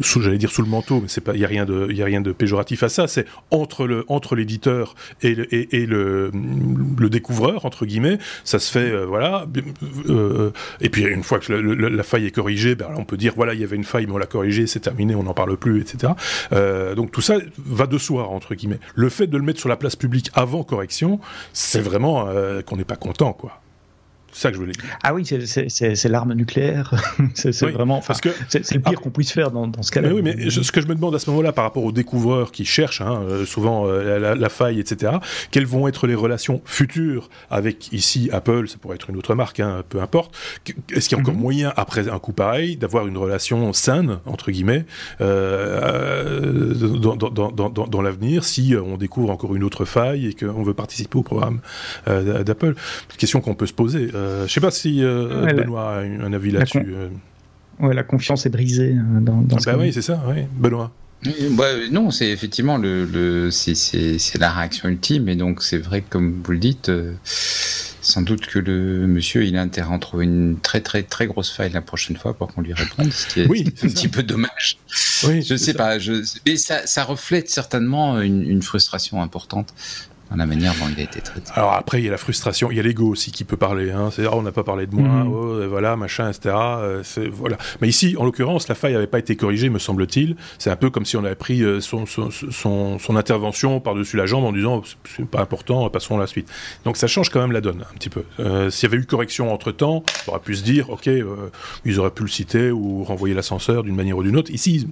[0.00, 1.96] sous, j'allais dire sous le manteau, mais c'est pas, il y a rien de, il
[1.96, 3.06] y a rien de péjoratif à ça.
[3.06, 6.30] C'est entre le, entre l'éditeur et le, et, le,
[6.98, 9.46] le découvreur entre guillemets, ça se fait, voilà.
[10.80, 13.60] et puis une fois que la faille est corrigée, ben, on peut dire voilà, il
[13.60, 16.12] y avait une faille, mais on l'a corrigée, c'est on n'en parle plus, etc.
[16.52, 18.80] Euh, donc tout ça va de soi, entre guillemets.
[18.94, 21.20] Le fait de le mettre sur la place publique avant correction,
[21.52, 23.60] c'est vraiment euh, qu'on n'est pas content, quoi.
[24.34, 24.84] C'est ça que je voulais dire.
[25.04, 26.92] Ah oui, c'est l'arme nucléaire.
[27.34, 28.02] c'est vraiment.
[28.04, 29.00] Parce que c'est le pire ah.
[29.00, 30.12] qu'on puisse faire dans, dans ce cas-là.
[30.12, 32.64] oui, mais ce que je me demande à ce moment-là, par rapport aux découvreurs qui
[32.64, 35.12] cherchent hein, euh, souvent euh, la, faille, etc.,
[35.52, 39.60] quelles vont être les relations futures avec ici Apple, ça pourrait être une autre marque,
[39.60, 40.34] hein, peu importe.
[40.92, 41.40] Est-ce qu'il y a encore mhm.
[41.40, 44.84] moyen, après un coup pareil, d'avoir une relation saine, entre guillemets,
[45.20, 50.64] euh, dans, dans, dans, dans l'avenir, si on découvre encore une autre faille et qu'on
[50.64, 51.60] veut participer au programme
[52.06, 52.74] d'Apple?
[53.16, 54.10] Question qu'on peut se poser.
[54.24, 56.84] Euh, je ne sais pas si euh, Benoît a un avis là-dessus.
[56.88, 57.08] Euh.
[57.80, 60.44] Ouais, la confiance est brisée dans, dans bah oui, c'est ça, oui.
[60.56, 60.92] Benoît.
[61.52, 66.10] Bah, non, c'est effectivement le, le c'est la réaction ultime, et donc c'est vrai que
[66.10, 66.90] comme vous le dites,
[67.24, 71.26] sans doute que le monsieur il a intérêt à en trouver une très très très
[71.26, 74.08] grosse faille la prochaine fois pour qu'on lui réponde, ce qui est, oui, un petit
[74.08, 74.76] peu dommage.
[75.26, 76.12] Oui, je sais pas, je,
[76.46, 79.72] mais ça, ça reflète certainement une, une frustration importante
[80.36, 81.50] la manière dont il a été traité.
[81.54, 83.90] Alors après, il y a la frustration, il y a l'ego aussi qui peut parler.
[83.90, 84.10] Hein.
[84.12, 85.32] C'est on n'a pas parlé de moi, mhm.
[85.32, 86.54] oh, voilà, machin, etc.
[86.56, 87.56] Euh, voilà.
[87.80, 90.36] Mais ici, en l'occurrence, la faille n'avait pas été corrigée, me semble-t-il.
[90.58, 94.26] C'est un peu comme si on avait pris euh, son, son, son, intervention par-dessus la
[94.26, 94.82] jambe en disant
[95.16, 96.50] c'est pas important, passons à la suite.
[96.84, 98.24] Donc ça change quand même la donne un petit peu.
[98.40, 101.08] Euh, s'il y avait eu correction entre temps, on aurait pu se dire ok,
[101.84, 104.50] ils auraient pu le citer ou renvoyer l'ascenseur d'une manière ou d'une autre.
[104.50, 104.88] Ici,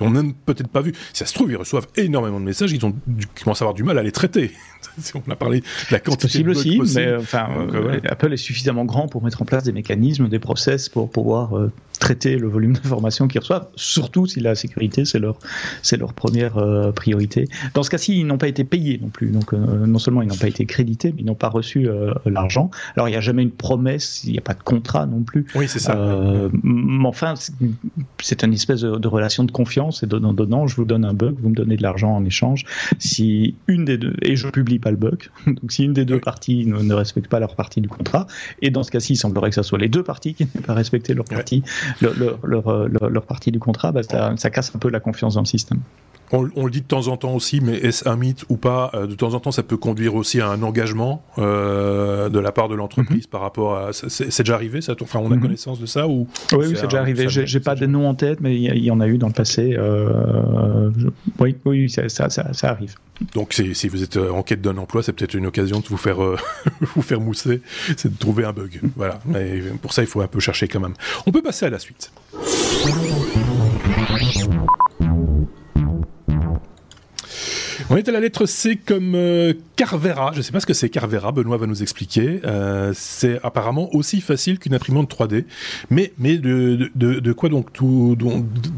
[0.00, 0.92] ils n'ont même peut-être pas vu.
[1.12, 2.94] Si ça se trouve, ils reçoivent énormément de messages, ils ont
[3.42, 4.52] commencent à avoir du mal à les traiter.
[5.14, 9.08] on a parlé de la quantité possible aussi, mais enfin, euh, Apple est suffisamment grand
[9.08, 13.28] pour mettre en place des mécanismes, des process pour pouvoir euh, traiter le volume d'informations
[13.28, 15.38] qu'ils reçoivent, surtout si la sécurité c'est leur
[15.82, 17.48] c'est leur première euh, priorité.
[17.74, 20.36] Dans ce cas-ci, ils n'ont pas été payés non plus, donc non seulement ils n'ont
[20.36, 21.88] pas été crédités, mais ils n'ont pas reçu
[22.26, 22.70] l'argent.
[22.96, 25.46] Alors il n'y a jamais une promesse, il n'y a pas de contrat non plus.
[25.54, 25.94] Oui, c'est ça.
[26.62, 27.34] mais enfin,
[28.20, 30.66] c'est une espèce de, de, relation de confiance et donnant donnant.
[30.66, 32.64] Je vous donne un bug, vous me donnez de l'argent en échange.
[32.98, 35.30] Si une des deux et je publie pas le bug.
[35.46, 38.26] Donc si une des deux parties ne, respecte pas leur partie du contrat,
[38.60, 40.74] et dans ce cas-ci, il semblerait que ce soit les deux parties qui n'aient pas
[40.74, 41.62] respecté leur partie,
[42.00, 45.46] leur, leur, leur, partie du contrat, bah, ça, casse un peu la confiance dans le
[45.46, 45.80] système.
[46.32, 49.06] On, le dit de temps en temps aussi, mais est-ce un mythe ou pas euh,
[49.06, 52.70] De temps en temps, ça peut conduire aussi à un engagement euh, de la part
[52.70, 53.30] de l'entreprise mhm.
[53.30, 53.92] par rapport à.
[53.92, 55.42] C'est déjà arrivé ça Enfin, on a mhm.
[55.42, 57.26] connaissance de ça ou Oui, oui c'est déjà arrivé.
[57.28, 59.74] J'ai pas de nom en tête, mais il y, en a eu dans le passé.
[59.76, 60.90] Euh,
[61.38, 62.94] oui, oui, ça, ça, ça arrive.
[63.34, 66.18] Donc si vous êtes en quête d'un emploi, c'est peut-être une occasion de vous faire
[66.94, 67.60] vous faire mousser,
[67.96, 68.80] c'est de trouver un bug.
[68.96, 69.20] Voilà.
[69.26, 70.94] Mais pour ça, il faut un peu chercher quand même.
[71.26, 72.10] On peut passer à la suite.
[77.90, 80.30] On est à la lettre C comme euh, Carvera.
[80.32, 81.32] Je ne sais pas ce que c'est Carvera.
[81.32, 82.40] Benoît va nous expliquer.
[82.44, 85.44] Euh, c'est apparemment aussi facile qu'une imprimante 3D.
[85.90, 88.16] Mais, mais de, de, quoi donc tout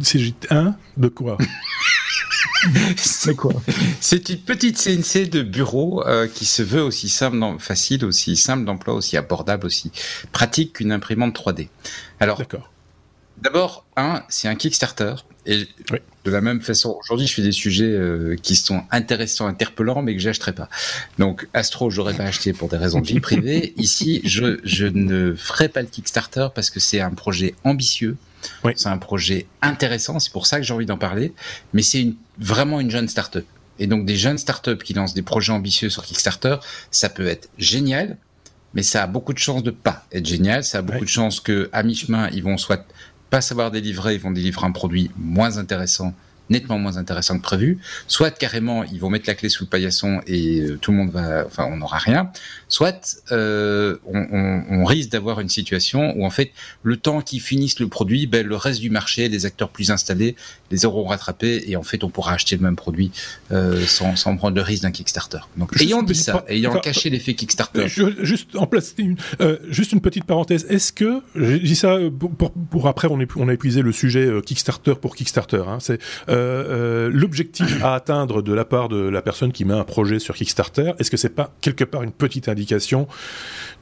[0.00, 1.38] C'est un De quoi?
[2.96, 3.52] C'est quoi?
[4.00, 8.64] C'est une petite CNC de bureau euh, qui se veut aussi simple, facile, aussi simple
[8.64, 9.92] d'emploi, aussi abordable, aussi
[10.32, 11.68] pratique qu'une imprimante 3D.
[12.20, 12.40] Alors,
[13.42, 15.14] d'abord, un, c'est un Kickstarter.
[15.46, 15.66] Et
[16.24, 20.14] de la même façon, aujourd'hui, je fais des sujets euh, qui sont intéressants, interpellants, mais
[20.14, 20.68] que j'achèterai pas.
[21.18, 23.74] Donc, Astro, j'aurais pas acheté pour des raisons de vie privée.
[23.76, 28.16] Ici, je, je ne ferai pas le Kickstarter parce que c'est un projet ambitieux.
[28.76, 31.32] C'est un projet intéressant, c'est pour ça que j'ai envie d'en parler.
[31.72, 33.46] Mais c'est une, vraiment une jeune start-up.
[33.78, 36.56] Et donc, des jeunes start-up qui lancent des projets ambitieux sur Kickstarter,
[36.90, 38.18] ça peut être génial,
[38.74, 40.64] mais ça a beaucoup de chances de pas être génial.
[40.64, 42.86] Ça a beaucoup de chances que, à mi-chemin, ils vont soit
[43.34, 46.14] pas savoir délivrer, ils vont délivrer un produit moins intéressant
[46.50, 50.20] nettement moins intéressant que prévu, soit carrément ils vont mettre la clé sous le paillasson
[50.26, 52.30] et euh, tout le monde va, enfin on n'aura rien,
[52.68, 56.52] soit euh, on, on, on, risque d'avoir une situation où en fait
[56.82, 60.36] le temps qu'ils finissent le produit, ben, le reste du marché, les acteurs plus installés,
[60.70, 63.10] les auront rattrapés et en fait on pourra acheter le même produit
[63.52, 65.38] euh, sans, sans prendre le risque d'un Kickstarter.
[65.56, 70.00] Donc ayant dit ça, ayant caché l'effet Kickstarter, juste en place, une, euh, juste une
[70.00, 70.66] petite parenthèse.
[70.68, 74.26] Est-ce que j'ai dit ça pour, pour, après on, est, on a épuisé le sujet
[74.26, 75.62] euh, Kickstarter pour Kickstarter.
[75.66, 76.00] Hein, c'est
[76.34, 76.64] euh,
[77.06, 80.34] euh, l'objectif à atteindre de la part de la personne qui met un projet sur
[80.34, 83.06] Kickstarter, est-ce que c'est pas quelque part une petite indication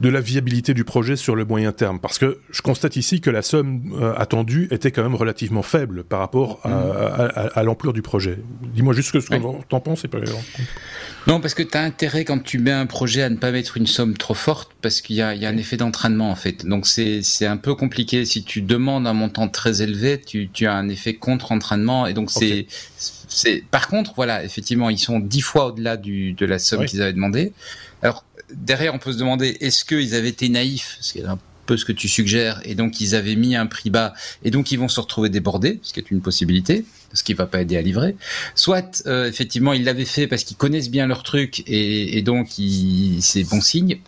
[0.01, 1.99] de la viabilité du projet sur le moyen terme?
[1.99, 6.03] Parce que je constate ici que la somme euh, attendue était quand même relativement faible
[6.03, 7.65] par rapport à, mm.
[7.65, 8.39] l'ampleur du projet.
[8.73, 9.35] Dis-moi juste ce que
[9.67, 10.03] t'en penses.
[10.03, 10.19] Pas...
[11.25, 13.77] Non, parce que tu as intérêt quand tu mets un projet à ne pas mettre
[13.77, 16.65] une somme trop forte parce qu'il y a, y a un effet d'entraînement en fait.
[16.65, 18.25] Donc c'est un peu compliqué.
[18.25, 22.29] Si tu demandes un montant très élevé, tu, tu as un effet contre-entraînement et donc
[22.29, 22.42] c'est
[23.27, 23.63] c'est.
[23.71, 27.53] Par contre, voilà, effectivement, ils sont dix fois au-delà de la somme qu'ils avaient demandé.
[28.01, 31.85] Alors derrière, on peut se demander est-ce qu'ils avaient été naïfs C'est un peu ce
[31.85, 34.89] que tu suggères, et donc ils avaient mis un prix bas, et donc ils vont
[34.89, 38.15] se retrouver débordés, ce qui est une possibilité, ce qui va pas aider à livrer.
[38.53, 42.49] Soit euh, effectivement ils l'avaient fait parce qu'ils connaissent bien leur truc et, et donc
[43.21, 43.99] c'est bon signe.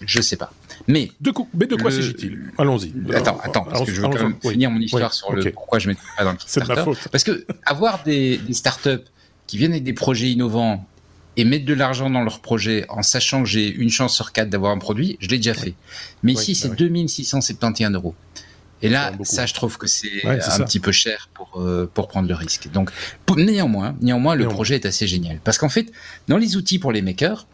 [0.00, 0.52] Je sais pas.
[0.86, 2.38] Mais de, mais de quoi s'agit-il?
[2.56, 2.92] Allons-y.
[3.14, 5.88] Attends, attends, parce que je veux quand même finir mon histoire sur le pourquoi je
[5.88, 7.08] mets pas dans le C'est de ma faute.
[7.10, 9.04] Parce que avoir des, des startups
[9.46, 10.86] qui viennent avec des projets innovants
[11.36, 14.50] et mettre de l'argent dans leur projet en sachant que j'ai une chance sur quatre
[14.50, 15.74] d'avoir un produit, je l'ai déjà fait.
[16.22, 18.14] Mais ici, c'est 2671 euros.
[18.82, 22.28] Et là, ça, je trouve que c'est un petit peu cher pour, euh, pour prendre
[22.28, 22.70] le risque.
[22.72, 22.90] Donc,
[23.36, 25.40] néanmoins, néanmoins, le projet est assez génial.
[25.42, 25.90] Parce qu'en fait,
[26.28, 27.46] dans les outils pour les makers,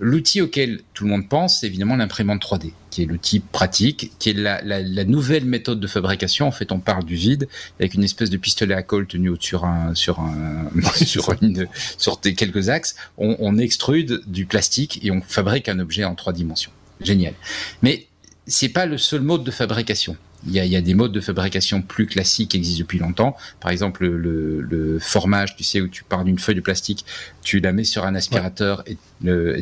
[0.00, 4.30] L'outil auquel tout le monde pense, c'est évidemment l'imprimante 3D, qui est l'outil pratique, qui
[4.30, 6.46] est la, nouvelle méthode de fabrication.
[6.46, 7.48] En fait, on part du vide
[7.80, 10.70] avec une espèce de pistolet à colle tenu sur un, sur un,
[11.04, 12.94] sur une, sur des quelques axes.
[13.16, 16.70] On, on extrude du plastique et on fabrique un objet en trois dimensions.
[17.00, 17.34] Génial.
[17.82, 18.06] Mais
[18.46, 20.16] c'est pas le seul mode de fabrication.
[20.46, 23.36] Il y, a, des modes de fabrication plus classiques qui existent depuis longtemps.
[23.60, 27.04] Par exemple, le, formage, tu sais, où tu pars d'une feuille de plastique,
[27.42, 28.96] tu la mets sur un aspirateur et,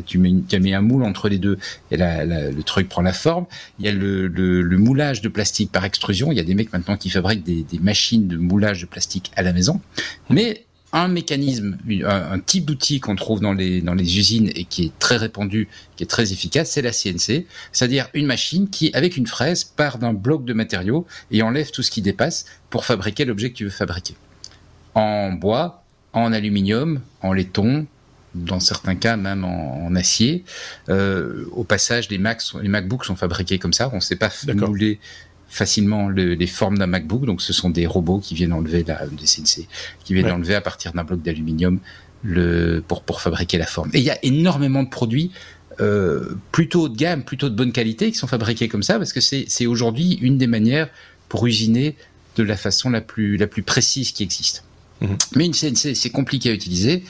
[0.05, 1.57] tu, mets, un moule entre les deux
[1.89, 3.45] et le truc prend la forme.
[3.79, 6.31] Il y a le, moulage de plastique par extrusion.
[6.31, 9.31] Il y a des mecs maintenant qui fabriquent des, des machines de moulage de plastique
[9.35, 9.81] à la maison.
[10.29, 10.66] Mais
[10.97, 14.99] un mécanisme, un, type d'outil qu'on trouve dans les, dans les usines et qui est
[14.99, 19.27] très répandu, qui est très efficace, c'est la CNC, c'est-à-dire une machine qui, avec une
[19.27, 23.51] fraise, part d'un bloc de matériaux et enlève tout ce qui dépasse pour fabriquer l'objet
[23.51, 24.15] que tu veux fabriquer.
[24.95, 25.83] En bois,
[26.13, 27.85] en aluminium, en laiton,
[28.33, 30.43] dans certains cas même en, acier.
[30.89, 33.89] Euh, au passage, les, Macs, les MacBooks sont fabriqués comme ça.
[33.93, 34.99] On ne sait pas mouler
[35.49, 37.25] facilement les formes d'un MacBook.
[37.25, 39.67] Donc, ce sont des robots qui viennent enlever la, des CNC,
[40.03, 41.79] qui viennent enlever à partir d'un bloc d'aluminium
[42.23, 43.89] le pour pour fabriquer la forme.
[43.93, 45.31] Et il y a énormément de produits
[45.79, 49.13] euh, plutôt haut de gamme, plutôt de bonne qualité qui sont fabriqués comme ça parce
[49.13, 50.89] que c'est aujourd'hui une des manières
[51.29, 51.95] pour usiner
[52.35, 54.63] de la façon la plus la plus précise qui existe.
[55.01, 55.17] Mhm.
[55.35, 57.03] Mais une CNC, c'est compliqué à utiliser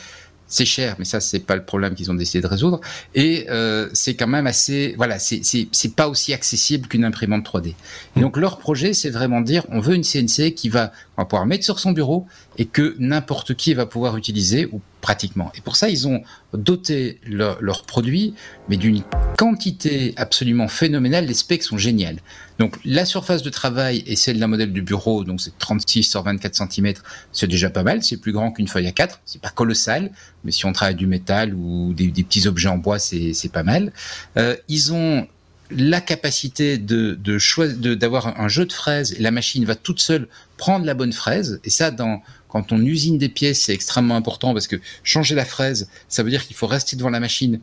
[0.48, 2.80] c'est cher, mais ça c'est pas le problème qu'ils ont décidé de résoudre.
[3.16, 7.74] Et euh, c'est quand même assez, voilà, c'est c'est pas aussi accessible qu'une imprimante 3D.
[8.16, 11.26] Et donc leur projet, c'est vraiment dire, on veut une CNC qui va, on va
[11.26, 12.28] pouvoir mettre sur son bureau
[12.58, 15.52] et que n'importe qui va pouvoir utiliser ou pratiquement.
[15.56, 16.22] Et pour ça, ils ont
[16.54, 18.34] doté leurs leur produits,
[18.70, 19.04] mais d'une
[19.38, 21.26] quantité absolument phénoménale.
[21.26, 22.18] Les specs sont géniales.
[22.60, 26.24] Donc la surface de travail est celle d'un modèle de bureau, donc c'est 36 sur
[26.24, 26.94] 24 cm,
[27.32, 30.12] c'est déjà pas mal, c'est plus grand qu'une feuille à 4, c'est pas colossal,
[30.44, 33.94] mais si on travaille du métal ou des, petits objets en bois, c'est pas mal.
[34.38, 35.28] Euh, ils ont
[35.72, 40.28] la capacité de, de d'avoir un jeu de fraises et la machine va toute seule
[40.58, 41.60] prendre la bonne fraise.
[41.64, 45.46] Et ça dans quand on usine des pièces c'est extrêmement important parce que changer la
[45.46, 47.60] fraise ça veut dire qu'il faut rester devant la machine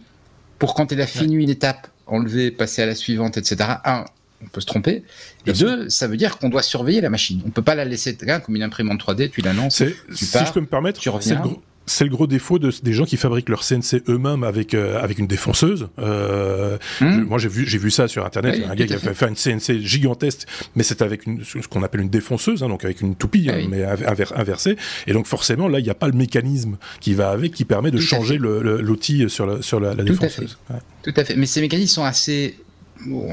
[0.59, 4.05] pour quand elle a fini une étape enlever passer à la suivante etc un
[4.43, 5.05] on peut se tromper.
[5.47, 7.41] Et deux, ça veut dire qu'on doit surveiller la machine.
[7.47, 8.15] On peut pas la laisser
[8.45, 11.43] comme une imprimante 3D, tu la lances, tu si je peux me permettre, tu reviens
[11.87, 15.19] c'est le gros défaut de, des gens qui fabriquent leur CNC eux-mêmes avec euh, avec
[15.19, 15.89] une défonceuse.
[15.99, 17.23] Euh, hmm.
[17.23, 18.63] moi, j'ai vu j'ai vu ça sur internet.
[18.69, 22.01] un gars qui a fait, une CNC gigantesque, mais c'est avec une, ce qu'on appelle
[22.01, 24.77] une défonceuse, hein, donc avec une toupie, hein, mais inversée.
[25.07, 27.91] Et donc forcément, là, il n'y a pas le mécanisme qui va avec, qui permet
[27.91, 30.59] de changer l'outil sur la sur la, défonceuse.
[31.03, 31.37] Tout à fait.
[31.37, 32.57] Mais ces mécanismes sont assez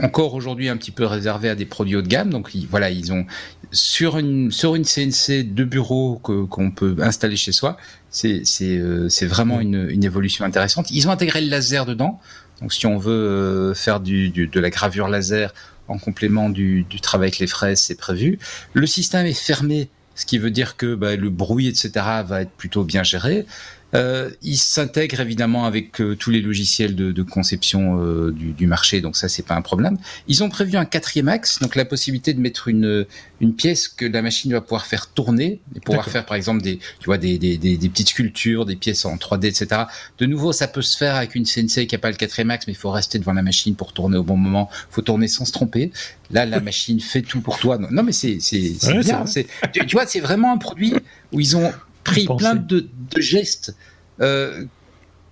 [0.02, 2.30] encore aujourd'hui un petit peu réservé à des produits haut de gamme.
[2.30, 3.26] Donc voilà, ils ont
[3.72, 7.78] sur une sur une CNC de bureau qu'on peut installer chez soi.
[8.12, 10.92] C'est c'est euh, c'est vraiment une, une évolution intéressante.
[10.92, 12.20] Ils ont intégré le laser dedans.
[12.62, 15.54] Donc si on veut euh, faire du, du, de la gravure laser
[15.88, 18.38] en complément du, du travail avec les fraises, c'est prévu.
[18.74, 21.92] Le système est fermé, ce qui veut dire que bah, le bruit, etc.,
[22.26, 23.46] va être plutôt bien géré.
[23.94, 28.68] Euh, il s'intègre évidemment avec euh, tous les logiciels de, de conception euh, du, du,
[28.68, 29.98] marché, donc ça c'est pas un problème.
[30.28, 33.06] Ils ont prévu un quatrième axe, donc la possibilité de mettre une
[33.42, 36.78] une pièce que la machine va pouvoir faire tourner, et pouvoir faire par exemple des
[37.00, 39.84] tu vois des, des, des, des, petites sculptures, des pièces en 3D, etc.
[40.20, 42.68] De nouveau, ça peut se faire avec une CNC qui a pas le quatrième axe,
[42.68, 44.70] mais il faut rester devant la machine pour tourner au bon moment.
[44.90, 45.92] faut tourner sans se tromper.
[46.30, 47.78] Là, la machine fait tout pour toi.
[47.78, 49.26] Non, mais c'est c'est bien.
[49.74, 50.94] Tu, tu vois, c'est vraiment un produit
[51.34, 51.72] où ils ont
[52.04, 53.76] pris plein de, de gestes
[54.22, 54.66] euh,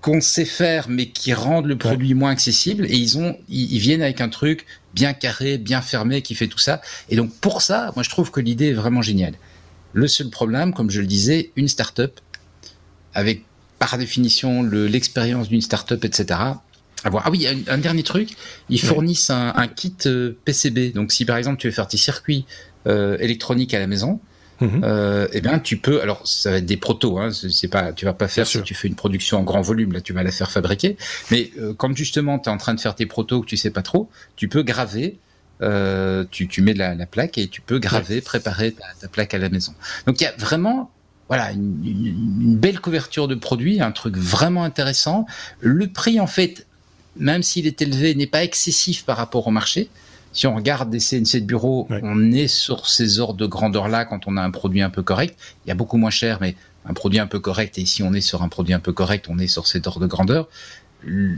[0.02, 2.86] qu'on sait faire, mais qui rendent le produit moins accessible.
[2.86, 6.60] Et ils ont, ils, viennent avec un truc bien carré, bien fermé, qui fait tout
[6.60, 6.82] ça.
[7.10, 9.34] Et donc pour ça, moi je trouve que l'idée est vraiment géniale.
[9.92, 12.20] Le seul problème, comme je le disais, une start-up
[13.14, 13.44] avec
[13.78, 16.40] par définition l'expérience d'une start-up, etc.
[17.04, 18.36] Ah oui, un, dernier truc,
[18.70, 20.94] ils fournissent un, un, kit euh, PCB.
[20.94, 22.46] Donc si par exemple tu veux faire tes circuits
[22.88, 24.20] euh, électroniques à la maison,
[24.62, 24.82] Mhm.
[24.84, 26.02] euh, eh bien, tu peux.
[26.02, 27.18] Alors, ça va être des protos.
[27.20, 29.94] Hein, c'est pas, tu vas pas faire si tu fais une production en grand volume.
[29.94, 30.98] Là, tu vas la faire fabriquer.
[31.32, 33.72] Mais euh, quand justement, tu es en train de faire tes protos que tu sais
[33.72, 35.18] pas trop, tu peux graver.
[35.62, 39.34] Euh, tu, tu mets la, la, plaque et tu peux graver, préparer ta, ta, plaque
[39.34, 39.74] à la maison.
[40.08, 40.90] Donc, il y a vraiment
[41.28, 45.26] voilà une, une, belle couverture de produits, un truc vraiment intéressant.
[45.60, 46.66] Le prix, en fait,
[47.18, 49.90] même s'il est élevé, n'est pas excessif par rapport au marché.
[50.40, 54.26] Si on regarde des CNC de bureau, on est sur ces ordres de grandeur-là quand
[54.26, 55.38] on a un produit un peu correct.
[55.66, 57.78] Il y a beaucoup moins cher, mais un produit un peu correct.
[57.78, 60.00] Et si on est sur un produit un peu correct, on est sur cet ordre
[60.00, 60.48] de grandeur.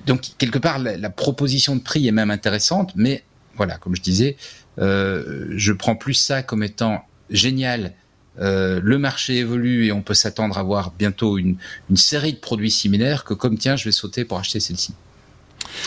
[0.06, 3.24] Donc, quelque part, la, proposition de prix est même intéressante, mais
[3.56, 4.38] voilà, comme je disais,
[4.78, 7.94] euh, je prends plus ça comme étant génial.
[8.40, 11.58] Euh, le marché évolue et on peut s'attendre à voir bientôt une,
[11.90, 14.94] une série de produits similaires que comme tiens, je vais sauter pour acheter celle-ci.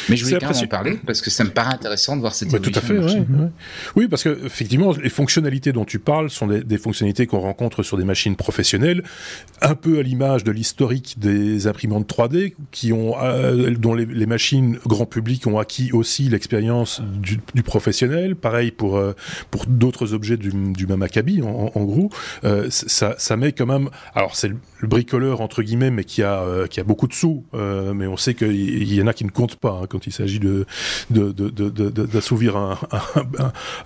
[0.08, 2.34] Mais je voulais quand même en parler parce que ça me paraît intéressant de voir
[2.34, 2.72] cette évolution.
[2.72, 3.52] Tout à fait,
[3.96, 7.96] Oui, parce que effectivement, les fonctionnalités dont tu parles sont des, fonctionnalités qu'on rencontre sur
[7.96, 9.02] des machines professionnelles,
[9.60, 14.78] un peu à l'image de l'historique des imprimantes 3D, qui ont, euh, dont les, machines
[14.86, 18.36] grand public ont acquis aussi l'expérience du, professionnel.
[18.36, 19.14] Pareil pour euh,
[19.50, 22.10] pour d'autres objets du, du, même acabit, en, gros.
[22.44, 23.90] Euh, ça, ça met quand même.
[24.14, 24.52] Alors c'est
[24.84, 28.34] le, bricoleur entre guillemets, mais qui a qui a beaucoup de sous, mais on sait
[28.34, 30.66] qu'il y en a qui ne comptent pas Hein, quand il s'agit de,
[31.10, 32.78] d'assouvir un,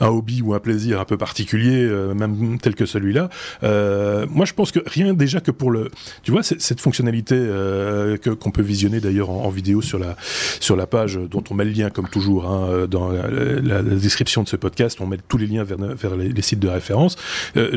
[0.00, 3.28] un, hobby ou un plaisir un peu particulier, euh, même tel que celui-là.
[3.62, 5.90] Euh, moi, je pense que rien déjà que pour le,
[6.22, 10.14] tu vois, cette fonctionnalité euh, que, qu'on peut visionner d'ailleurs en, vidéo sur la
[10.60, 14.48] sur la page dont on met le lien comme toujours hein, dans la, description de
[14.48, 17.16] ce podcast, on met tous les liens vers, vers les, sites de référence.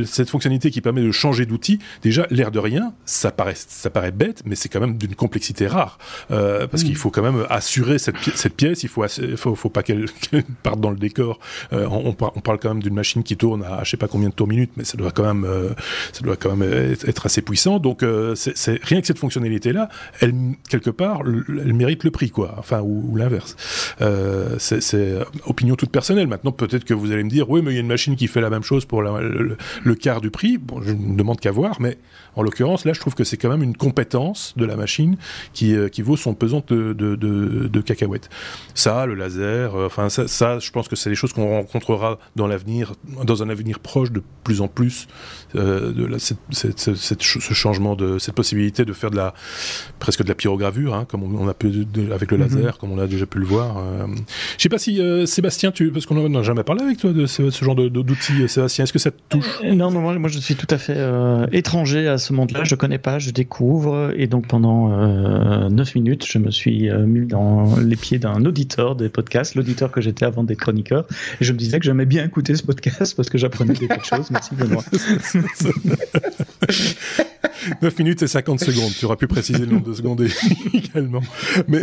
[0.05, 4.12] cette fonctionnalité qui permet de changer d'outil, déjà l'air de rien, ça paraît ça paraît
[4.12, 5.97] bête, mais c'est quand même d'une complexité rare
[6.30, 6.86] parce mmh.
[6.86, 10.06] qu'il faut quand même assurer cette, pièce, il faut, faut, faut pas qu'elle
[10.63, 11.39] parte dans le décor.
[11.74, 14.34] Euh, on, parle quand même d'une machine qui tourne à je sais pas combien de
[14.34, 15.69] tours minutes, mais ça doit quand même, euh,
[16.13, 16.71] ça doit quand même
[17.08, 17.80] être, assez puissant.
[17.80, 20.34] Donc euh, c'est rien que cette fonctionnalité-là, elle
[20.69, 22.56] quelque part, elle mérite le prix, quoi.
[22.58, 23.56] Enfin ou, l'inverse.
[24.58, 26.28] c'est opinion toute personnelle.
[26.28, 28.28] Maintenant, peut-être que vous allez me dire, oui, mais il y a une machine qui
[28.28, 30.58] fait la même chose pour le, le, quart du prix.
[30.58, 31.97] Bon, je ne demande qu'à voir, mais
[32.35, 35.17] en l'occurrence, là, je trouve que c'est quand même une compétence de la machine
[35.53, 38.29] qui, qui vaut son pesant de, de, de, de cacahuètes.
[38.73, 42.47] Ça, le laser, euh, enfin ça, je pense que c'est des choses qu'on rencontrera dans
[42.47, 42.93] l'avenir,
[43.25, 45.07] dans un avenir proche de plus en plus,
[45.55, 49.33] euh, de ce changement de cette possibilité de faire de la
[49.99, 52.43] presque de la pyrogravure, hein, comme on, a pu avec le mhm.
[52.43, 53.77] laser, comme on a déjà pu le voir.
[53.77, 54.07] Euh.
[54.57, 57.49] Je sais pas si Sébastien, tu, parce qu'on n'a jamais parlé avec toi de ce,
[57.49, 59.61] genre d'outils, Sébastien, est-ce que ça te touche?
[59.63, 60.97] Non, non, moi je suis tout à fait
[61.51, 64.89] étranger à ce monde-là, je connais pas, je découvre, et donc pendant
[65.69, 69.99] 9 minutes, je me suis mis dans les pieds d'un auditeur des podcasts, l'auditeur que
[69.99, 71.05] j'étais avant d'être chroniqueur.
[71.39, 74.03] Et je me disais que j'aimais bien écouter ce podcast parce que j'apprenais des de
[74.03, 74.29] choses.
[74.31, 74.84] Merci Benoît.
[77.82, 78.91] 9 minutes et 50 secondes.
[78.97, 80.21] Tu auras pu préciser le nombre de secondes
[80.74, 81.21] également.
[81.67, 81.82] Mais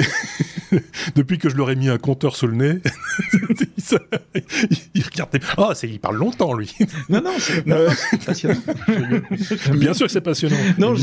[1.17, 2.81] depuis que je leur ai mis un compteur sous le nez,
[4.95, 5.31] il, regarde.
[5.57, 6.75] Ah, oh, il parle longtemps, lui.
[7.09, 7.91] Non, non, c'est euh,
[8.25, 8.61] passionnant.
[9.75, 10.57] Bien sûr que c'est passionnant.
[10.79, 10.95] Non,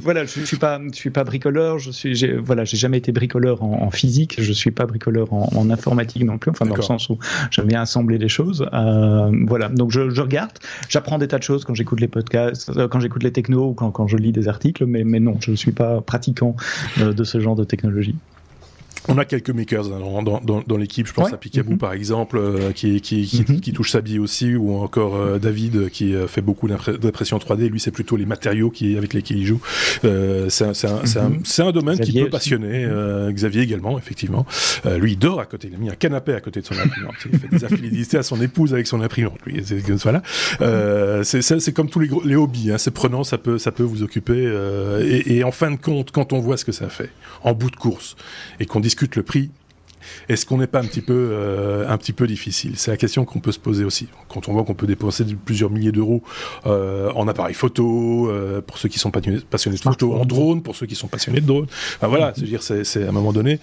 [0.00, 1.78] voilà, je, ne suis pas, je suis pas bricoleur.
[1.78, 4.36] Je suis, voilà, j'ai jamais été bricoleur en, physique.
[4.40, 6.50] Je suis pas bricoleur en, informatique non plus.
[6.50, 7.18] Enfin, dans le sens où
[7.50, 8.66] j'aime bien assembler des choses.
[8.72, 9.68] Euh, voilà.
[9.68, 10.52] Donc, je, je regarde.
[10.88, 13.74] J'apprends des tas de choses quand j'écoute les podcasts, euh, quand j'écoute les technos ou
[13.74, 14.86] quand, quand je lis des articles.
[14.86, 16.56] Mais, mais non, je ne suis pas pratiquant
[16.98, 18.16] de ce genre de technologie.
[19.08, 21.78] On a quelques makers hein, dans, dans, dans l'équipe, je pense à Picaboo mhm.
[21.78, 23.60] par exemple, euh, qui, qui, qui, mhm.
[23.60, 27.68] qui, touche sa bille aussi, ou encore euh, David qui euh, fait beaucoup d'impression 3D.
[27.68, 29.60] Lui, c'est plutôt les matériaux qui, avec lesquels il joue.
[30.02, 30.06] c'est
[30.64, 31.42] un, un, mhm.
[31.58, 32.88] un, domaine qui peut passionner.
[33.30, 34.46] Xavier également, effectivement.
[34.98, 35.68] lui, il dort à côté.
[35.70, 37.14] Il a mis un canapé à côté de son imprimante.
[37.30, 39.38] Il fait des affinités à son épouse avec son imprimante.
[39.44, 39.62] Lui,
[40.02, 40.22] voilà.
[41.24, 42.72] c'est comme tous les, les hobbies.
[42.72, 42.78] Hein.
[42.78, 44.50] C'est prenant, ça peut, ça peut vous occuper.
[45.02, 47.10] Et, et, en fin de compte, quand on voit ce que ça fait
[47.42, 48.16] en bout de course
[48.60, 49.50] et qu'on dit discute le prix,
[50.28, 52.74] est-ce qu'on n'est pas un petit peu, euh, un petit peu difficile?
[52.76, 54.08] C'est la question qu'on peut se poser aussi.
[54.28, 56.22] Quand on voit qu'on peut dépenser plusieurs milliers d'euros
[56.66, 60.76] euh, en appareil photo, euh, pour ceux qui sont passionnés, de photo, en drone, pour
[60.76, 61.66] ceux qui sont passionnés de drone.
[61.96, 62.44] Enfin, voilà, mm-hmm.
[62.44, 63.58] dire, c'est à un moment donné.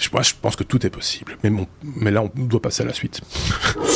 [0.00, 1.36] Je, moi, je pense que tout est possible.
[1.44, 3.20] Mais, bon, mais là, on doit passer à la suite.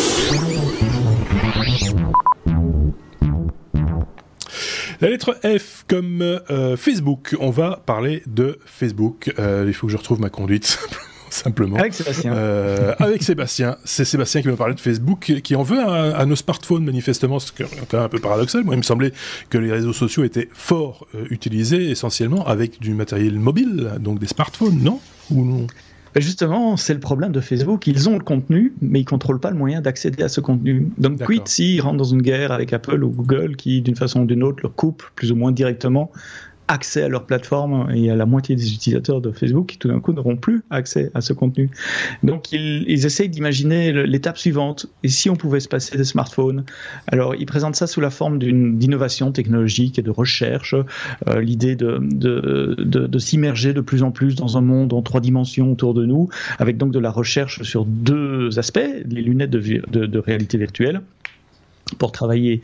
[5.00, 7.36] La lettre F comme euh, Facebook.
[7.38, 9.32] On va parler de Facebook.
[9.38, 10.76] Euh, il faut que je retrouve ma conduite.
[11.30, 11.76] simplement.
[11.76, 12.32] Avec Sébastien.
[12.32, 13.76] Euh, avec Sébastien.
[13.84, 17.52] C'est Sébastien qui me parlait de Facebook, qui en veut à, nos smartphones, manifestement, ce
[17.52, 18.64] qui est un peu paradoxal.
[18.64, 19.12] Moi, il me semblait
[19.50, 24.82] que les réseaux sociaux étaient fort utilisés essentiellement avec du matériel mobile, donc des smartphones,
[24.82, 25.00] non?
[25.30, 25.66] Ou non?
[26.16, 27.86] Justement, c'est le problème de Facebook.
[27.86, 30.88] Ils ont le contenu, mais ils contrôlent pas le moyen d'accéder à ce contenu.
[30.98, 34.24] Donc, quid s'ils rentrent dans une guerre avec Apple ou Google qui, d'une façon ou
[34.26, 36.10] d'une autre, leur coupe plus ou moins directement
[36.68, 40.00] accès à leur plateforme et à la moitié des utilisateurs de Facebook qui tout d'un
[40.00, 41.70] coup n'auront plus accès à ce contenu.
[42.22, 44.86] Donc ils, essayent d'imaginer l'étape suivante.
[45.02, 46.64] Et si on pouvait se passer des smartphones?
[47.06, 50.74] Alors ils présentent ça sous la forme d'une d'innovation technologique et de recherche.
[51.26, 55.02] Euh, L'idée de, de, de, de s'immerger de plus en plus dans un monde en
[55.02, 59.50] trois dimensions autour de nous, avec donc de la recherche sur deux aspects, les lunettes
[59.50, 61.00] de, de réalité virtuelle
[61.96, 62.60] pour travailler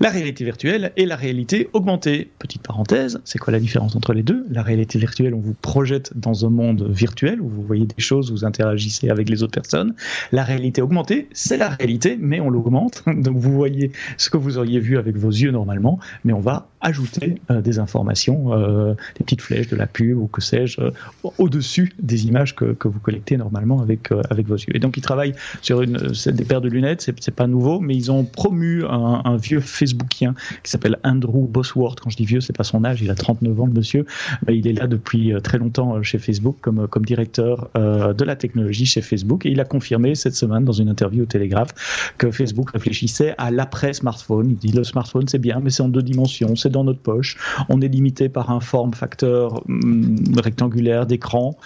[0.00, 2.30] la réalité virtuelle et la réalité augmentée.
[2.38, 4.44] Petite parenthèse, c'est quoi la différence entre les deux?
[4.50, 8.30] La réalité virtuelle, on vous projette dans un monde virtuel où vous voyez des choses,
[8.30, 9.94] vous interagissez avec les autres personnes.
[10.32, 13.02] La réalité augmentée, c'est la réalité, mais on l'augmente.
[13.06, 16.68] Donc vous voyez ce que vous auriez vu avec vos yeux normalement, mais on va
[16.84, 20.90] ajouter euh, des informations, euh, des petites flèches, de la pub ou que sais-je, euh,
[21.38, 24.76] au-dessus des images que, vous collectez normalement avec, avec vos yeux.
[24.76, 28.12] Et donc ils travaillent sur une, des paires de lunettes, c'est pas nouveau, mais ils
[28.12, 32.00] ont promu un, vieux Facebookien qui s'appelle Andrew Bosworth.
[32.00, 34.04] Quand je dis vieux, c'est pas son âge, il a 39 ans, monsieur.
[34.48, 39.00] Il est là depuis très longtemps chez Facebook comme, comme directeur de la technologie chez
[39.00, 39.46] Facebook.
[39.46, 43.50] Et il a confirmé cette semaine dans une interview au Télégraphe que Facebook réfléchissait à
[43.50, 44.50] l'après-smartphone.
[44.50, 47.38] Il dit le smartphone, c'est bien, mais c'est en deux dimensions, c'est dans notre poche.
[47.68, 51.56] On est limité par un forme facteur hum, rectangulaire d'écran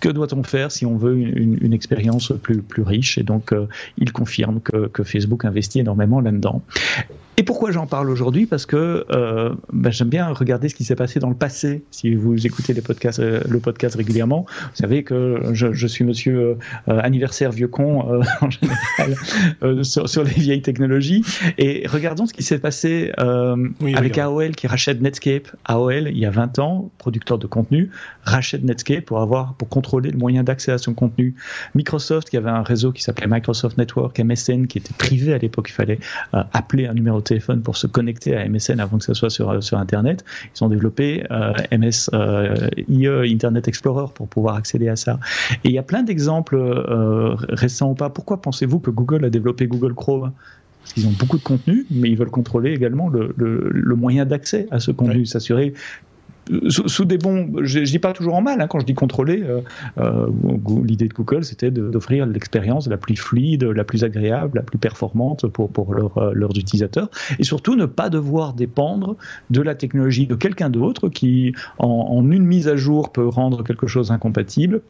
[0.00, 3.18] que doit-on faire si on veut une, une, expérience plus, plus riche?
[3.18, 3.66] Et donc, euh,
[3.96, 6.62] il confirme que, que, Facebook investit énormément là-dedans.
[7.38, 8.46] Et pourquoi j'en parle aujourd'hui?
[8.46, 11.84] Parce que euh, ben, j'aime bien regarder ce qui s'est passé dans le passé.
[11.92, 16.04] Si vous écoutez les podcasts, euh, le podcast régulièrement, vous savez que je, je suis
[16.04, 16.58] monsieur
[16.88, 18.00] euh, anniversaire vieux con
[18.40, 21.24] en général sur, sur, les vieilles technologies.
[21.58, 23.12] Et regardons ce qui s'est passé
[23.80, 24.32] oui, avec regarde.
[24.32, 25.46] AOL qui rachète Netscape.
[25.64, 27.90] AOL, il y a 20 ans, producteur de contenu,
[28.24, 31.36] rachète Netscape pour avoir pour contrôler le moyen d'accès à son contenu.
[31.76, 35.68] Microsoft, qui avait un réseau qui s'appelait Microsoft Network, MSN, qui était privé à l'époque,
[35.70, 36.00] il fallait
[36.32, 39.62] appeler un numéro de téléphone pour se connecter à MSN avant que ça soit sur,
[39.62, 40.24] sur Internet.
[40.54, 45.18] Ils ont développé euh, MS euh, IE Internet Explorer pour pouvoir accéder à ça.
[45.64, 48.10] Et il y a plein d'exemples euh, récents ou pas.
[48.10, 50.32] Pourquoi pensez-vous que Google a développé Google Chrome?
[50.82, 54.24] Parce qu'ils ont beaucoup de contenu, mais ils veulent contrôler également le, le, le moyen
[54.24, 55.74] d'accès à ce contenu, s'assurer
[56.68, 59.60] sous, des bons, je, dis pas toujours en mal, hein, quand je dis contrôler, euh,
[59.98, 60.26] euh,
[60.84, 65.46] l'idée de Google c'était d'offrir l'expérience la plus fluide, la plus agréable, la plus performante
[65.46, 69.16] pour, euh, leurs utilisateurs, et surtout ne pas devoir dépendre
[69.50, 73.86] de la technologie de quelqu'un d'autre qui, en une mise à jour, peut rendre quelque
[73.86, 74.82] chose incompatible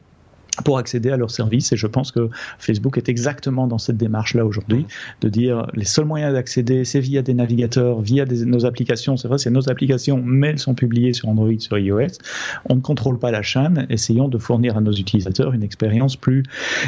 [0.64, 1.72] pour accéder à leurs services.
[1.72, 4.86] Et je pense que Facebook est exactement dans cette démarche-là aujourd'hui,
[5.20, 9.16] de dire les seuls moyens d'accéder, c'est via des navigateurs, via des, nos applications.
[9.16, 12.18] C'est vrai, c'est nos applications, mais elles sont publiées sur Android, sur iOS.
[12.66, 13.86] On ne contrôle pas la chaîne.
[13.90, 16.42] Essayons de fournir à nos utilisateurs une expérience plus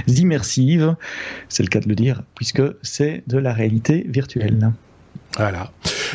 [0.08, 0.96] immersive.
[1.48, 4.72] C'est le cas de le dire, puisque c'est de la réalité virtuelle.
[5.36, 5.70] Voilà.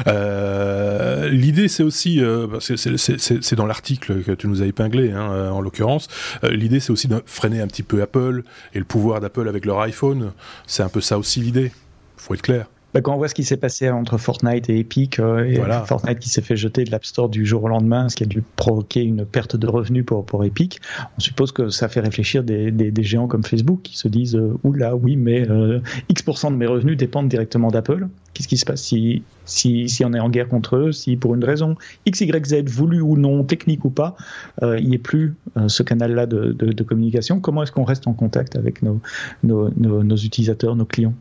[0.07, 5.61] Euh, L'idée, c'est aussi, euh, c'est dans l'article que tu nous as épinglé, hein, en
[5.61, 6.07] l'occurrence.
[6.43, 8.43] Euh, L'idée, c'est aussi de freiner un petit peu Apple
[8.73, 10.33] et le pouvoir d'Apple avec leur iPhone.
[10.67, 11.71] C'est un peu ça aussi l'idée.
[12.17, 12.67] Faut être clair.
[12.95, 15.83] Bah, quand on voit ce qui s'est passé entre Fortnite et Epic, euh, et voilà.
[15.83, 18.25] Fortnite qui s'est fait jeter de l'App Store du jour au lendemain, ce qui a
[18.25, 20.79] dû provoquer une perte de revenus pour, pour Epic,
[21.17, 24.37] on suppose que ça fait réfléchir des, des, des géants comme Facebook qui se disent
[24.37, 28.07] euh, Oula, oui, mais euh, X% de mes revenus dépendent directement d'Apple.
[28.33, 31.35] Qu'est-ce qui se passe si, si, si on est en guerre contre eux, si pour
[31.35, 31.75] une raison
[32.05, 34.15] X, Y, Z, voulu ou non, technique ou pas,
[34.61, 35.35] il n'y ait plus
[35.67, 38.99] ce canal-là de, de, de, communication Comment est-ce qu'on reste en contact avec nos,
[39.43, 41.13] nos, nos, nos utilisateurs, nos clients?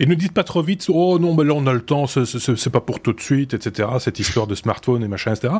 [0.00, 2.70] Et ne dites pas trop vite, oh non, mais là on a le temps, c'est
[2.70, 3.88] pas pour tout de suite, etc.
[4.00, 5.54] Cette histoire de smartphone et machin, etc.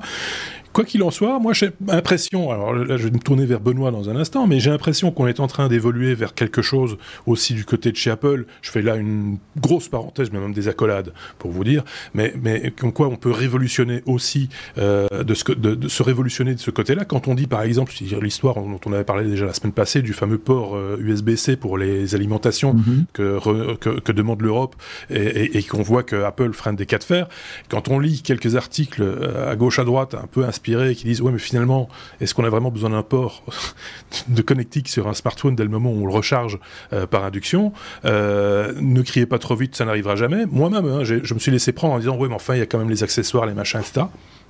[0.72, 3.90] Quoi qu'il en soit, moi j'ai l'impression, alors là je vais me tourner vers Benoît
[3.90, 7.54] dans un instant, mais j'ai l'impression qu'on est en train d'évoluer vers quelque chose aussi
[7.54, 8.46] du côté de chez Apple.
[8.62, 11.82] Je fais là une grosse parenthèse, mais même des accolades pour vous dire,
[12.14, 14.48] mais, mais comme quoi on peut révolutionner aussi,
[14.78, 17.04] euh, de, ce, de, de, se révolutionner de ce côté-là.
[17.04, 20.12] Quand on dit par exemple, l'histoire dont on avait parlé déjà la semaine passée du
[20.12, 23.04] fameux port euh, USB-C pour les alimentations mm -hmm.
[23.12, 24.76] que, re, que, que, demande l'Europe
[25.10, 27.28] et, qu'on voit que Apple freine des cas de fer,
[27.68, 31.20] quand on lit quelques articles euh, à gauche à droite un peu inspirés, qui disent
[31.20, 31.88] ouais mais finalement
[32.20, 33.42] est-ce qu'on a vraiment besoin d'un port
[34.28, 36.58] de connectique sur un smartphone dès le moment où on le recharge
[36.92, 37.72] euh, par induction?
[38.04, 40.46] Euh, ne criez pas trop vite ça n'arrivera jamais.
[40.46, 42.66] Moi-même hein, je me suis laissé prendre en disant oui mais enfin il y a
[42.66, 44.06] quand même les accessoires les machins etc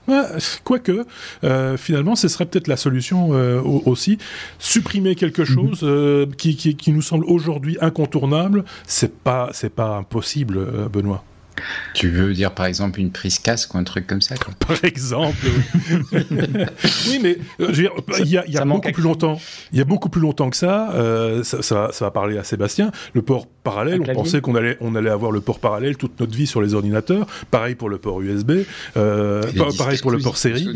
[0.09, 0.22] Ouais,
[0.64, 1.04] Quoique,
[1.44, 4.18] euh, finalement, ce serait peut-être la solution euh, aussi.
[4.59, 5.46] Supprimer quelque mhm.
[5.46, 11.24] chose euh, qui, qui, qui, nous semble aujourd'hui incontournable, c'est pas, c'est pas impossible, Benoît.
[11.94, 14.34] Tu veux dire par exemple une prise casque ou un truc comme ça
[14.66, 15.46] Par exemple.
[16.12, 17.72] oui, mais euh,
[18.18, 19.40] il y a, beaucoup plus longtemps.
[19.72, 20.92] Il y a beaucoup plus longtemps que ça.
[20.94, 22.90] Euh, ça, va parler à Sébastien.
[23.14, 24.00] Le port parallèle.
[24.00, 26.74] On pensait qu'on allait, on allait avoir le port parallèle toute notre vie sur les
[26.74, 27.26] ordinateurs.
[27.50, 28.52] Pareil pour le port USB.
[28.96, 29.42] Euh,
[29.78, 30.68] pareil pour le port série.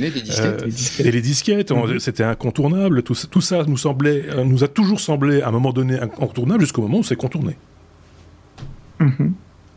[0.99, 1.71] Et les disquettes.
[1.71, 1.99] Mhm.
[1.99, 3.03] C'était incontournable.
[3.03, 6.83] Tout, tout, ça nous semblait, nous a toujours semblé à un moment donné incontournable jusqu'au
[6.83, 7.57] moment où c'est contourné.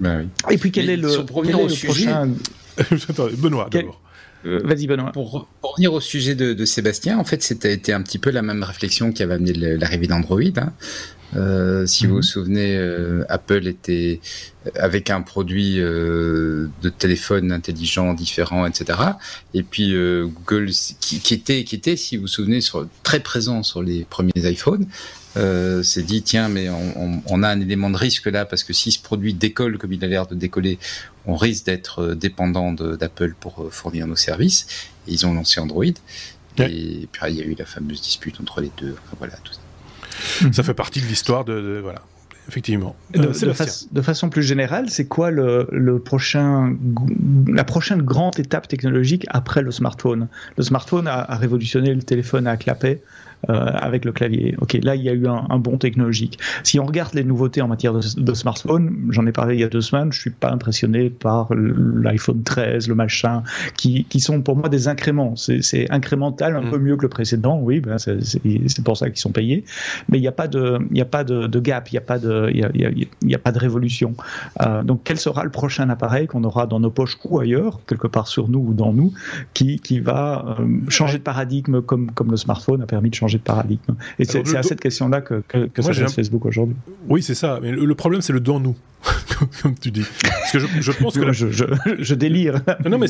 [0.03, 2.29] Ben Et puis quel est le, prochain
[3.37, 4.01] Benoît d'abord.
[4.45, 5.11] Euh, vas-y Benoît.
[5.11, 9.11] Pour, revenir au sujet de, Sébastien, en fait, c'était un petit peu la même réflexion
[9.11, 10.41] qui avait amené l'arrivée d'Android.
[10.57, 10.73] Hein.
[11.35, 12.23] Euh, si vous vous mhm.
[12.23, 14.19] souvenez, euh, Apple était
[14.75, 18.99] avec un produit de téléphone intelligent différent, etc.
[19.53, 23.81] Et puis Google, qui, était, qui était, si vous vous souvenez, sur, très présent sur
[23.81, 24.87] les premiers iPhones,
[25.35, 28.91] euh, s'est dit tiens mais on, a un élément de risque là parce que si
[28.91, 30.77] ce produit décolle comme il a l'air de décoller,
[31.25, 34.67] on risque d'être euh, dépendant d'Apple pour euh, fournir nos services.
[35.07, 35.85] Et ils ont lancé Android.
[35.85, 38.95] Et puis il y a eu la fameuse dispute entre les deux.
[39.17, 40.51] voilà tout ça.
[40.51, 42.03] Ça fait partie de l'histoire de, voilà
[42.47, 42.95] effectivement.
[43.11, 46.75] De, façon plus générale, c'est quoi le, le, prochain,
[47.47, 50.27] la prochaine grande étape technologique après le smartphone?
[50.57, 53.01] Le smartphone a, a révolutionné le téléphone à clapet.
[53.49, 54.55] Euh, avec le clavier.
[54.61, 56.39] Ok, là il y a eu un, un, bond technologique.
[56.63, 59.65] Si on regarde les nouveautés en matière de, de smartphone, j'en ai parlé il y
[59.65, 63.43] a deux semaines, je suis pas impressionné par l'iPhone 13, le machin,
[63.75, 65.35] qui, qui sont pour moi des incréments.
[65.35, 66.69] C'est incrémental, un mm.
[66.69, 69.65] peu mieux que le précédent, oui, ben c'est pour ça qu'ils sont payés.
[70.07, 72.01] Mais il n'y a pas de, il a pas de, de gap, il n'y a
[72.01, 74.15] pas de, il y a, y, y a, pas de révolution.
[74.61, 78.07] Euh, donc quel sera le prochain appareil qu'on aura dans nos poches ou ailleurs, quelque
[78.07, 79.11] part sur nous ou dans nous,
[79.53, 83.32] qui, qui va euh, changer de paradigme comme, comme le smartphone a permis de changer
[83.33, 83.95] de paradigme.
[84.19, 86.75] Et c'est à cette question-là que, que, que Facebook aujourd'hui.
[87.09, 87.59] Oui, c'est ça.
[87.61, 88.75] Mais le, problème, c'est le dans nous,
[89.61, 90.05] comme tu dis.
[90.21, 92.61] Parce que je, pense que je, je, délire.
[92.85, 93.07] Non, mais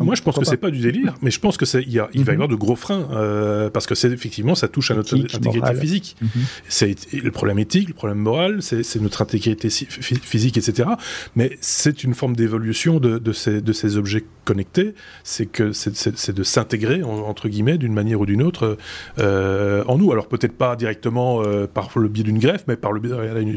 [0.00, 2.08] moi, je pense que c'est pas du délire, mais je pense que il, y a,
[2.14, 2.42] il va y mhm.
[2.42, 6.16] avoir de gros freins euh, parce que c'est effectivement, ça touche à notre intégrité physique.
[6.20, 6.28] Mhm.
[6.68, 10.88] C'est le problème éthique, le problème moral, c'est notre intégrité physique, etc.
[11.36, 14.94] Mais c'est une forme d'évolution de, de, ces, de ces objets connectés.
[15.24, 18.76] C'est que c'est de s'intégrer entre guillemets d'une manière ou d'une autre.
[19.18, 19.28] Euh,
[19.68, 20.10] euh, en nous.
[20.12, 23.14] Alors peut-être pas directement euh, par le biais d'une greffe, mais par le biais,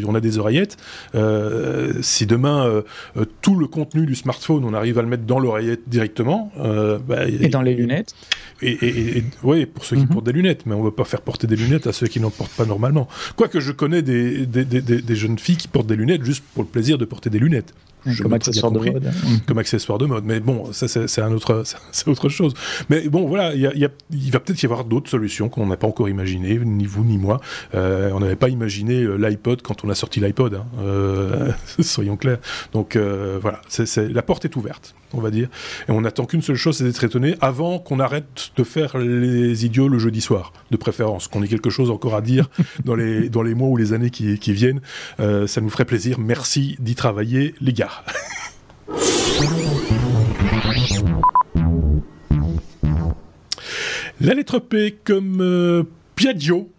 [0.08, 0.78] on a des oreillettes.
[1.16, 1.51] Euh,
[2.02, 2.84] si demain
[3.42, 6.52] tout le contenu du smartphone, on arrive à le mettre dans l'oreillette directement,
[7.08, 8.14] bah, et dans les lunettes.
[8.62, 10.10] Et, oui, pour ceux qui mhm.
[10.10, 12.20] portent des lunettes, mais on ne veut pas faire porter des lunettes à ceux qui
[12.20, 13.08] n'en portent pas normalement.
[13.36, 16.98] Quoique je connais des, des, jeunes filles qui portent des lunettes juste pour le plaisir
[16.98, 17.74] de porter des lunettes
[18.22, 19.08] comme accessoire de mode.
[19.08, 19.40] Hein.
[19.48, 20.26] Comme accessoire de mode.
[20.26, 22.54] Mais bon, ça c'est un autre, c'est autre chose.
[22.90, 25.78] Mais bon, voilà, y y a, il va peut-être y avoir d'autres solutions qu'on n'a
[25.78, 27.40] pas encore imaginées, ni vous ni moi.
[27.76, 30.56] Euh, on n'avait pas imaginé euh, l'iPod quand on a sorti l'iPod.
[30.56, 30.66] Hein.
[30.80, 32.40] Euh, soyons clairs.
[32.74, 35.50] Donc euh, voilà, c'est la porte est ouverte, on va dire.
[35.88, 39.66] Et on n'attend qu'une seule chose, c'est d'être étonné avant qu'on arrête de faire les
[39.66, 41.28] idiots le jeudi soir, de préférence.
[41.28, 42.50] Qu'on ait quelque chose encore à dire
[42.86, 44.82] dans les dans les mois ou les années qui, qui viennent.
[45.18, 46.20] ça nous ferait plaisir.
[46.20, 48.04] Merci d'y travailler, les gars.
[54.24, 55.84] La lettre P comme euh,
[56.16, 56.70] Piaggio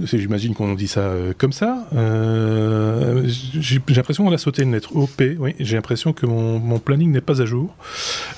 [0.00, 1.86] J'imagine qu'on dit ça euh, comme ça.
[1.94, 5.22] Euh, j'ai l'impression qu'on a sauté une lettre OP.
[5.38, 7.74] Oui, j'ai l'impression que mon, mon planning n'est pas à jour.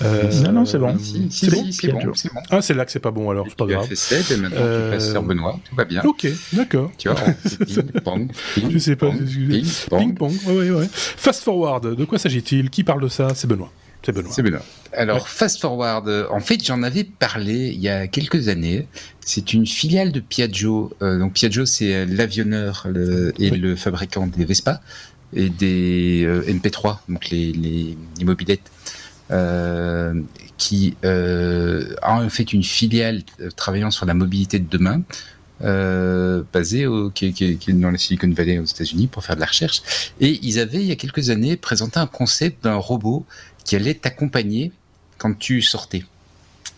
[0.03, 0.97] Euh, non, non, c'est bon.
[1.31, 2.13] c'est bon, bon, bon,
[2.51, 3.47] Ah, c'est là que c'est pas bon alors.
[3.49, 3.85] C'est pas tu grave.
[3.85, 5.61] as fait 7 et maintenant tu passes sur Benoît.
[5.69, 6.03] Tout va bien.
[6.05, 6.91] Ok, d'accord.
[6.99, 8.31] Tu vois, ping pong.
[8.71, 9.11] je sais pas.
[9.13, 10.01] Ping pong.
[10.01, 10.33] Ping pong.
[10.49, 11.95] Ouais, ouais, Fast forward.
[11.95, 12.69] De quoi s'agit-il?
[12.69, 13.29] Qui parle de ça?
[13.37, 13.71] C'est Benoît.
[14.05, 14.33] C'est Benoît.
[14.33, 14.63] C'est Benoît.
[14.93, 18.87] Alors, Fast Forward, en fait, j'en avais parlé il y a quelques années.
[19.21, 20.93] C'est une filiale de Piaggio.
[21.03, 22.87] Euh, donc, Piaggio, c'est l'avionneur
[23.39, 24.81] et le fabricant des Vespa
[25.33, 28.71] et des euh, MP3, donc les, les, mobilettes,
[29.31, 30.15] euh,
[30.59, 33.23] qui a en fait une filiale
[33.57, 35.03] travaillant sur la mobilité de demain.
[36.53, 39.41] basée au, qui, qui, qui, est dans la Silicon Valley aux États-Unis pour faire de
[39.41, 39.83] la recherche.
[40.21, 43.25] Et ils avaient, il y a quelques années, présenté un concept d'un robot
[43.65, 44.73] qui allait t'accompagner
[45.19, 46.05] quand tu sortais.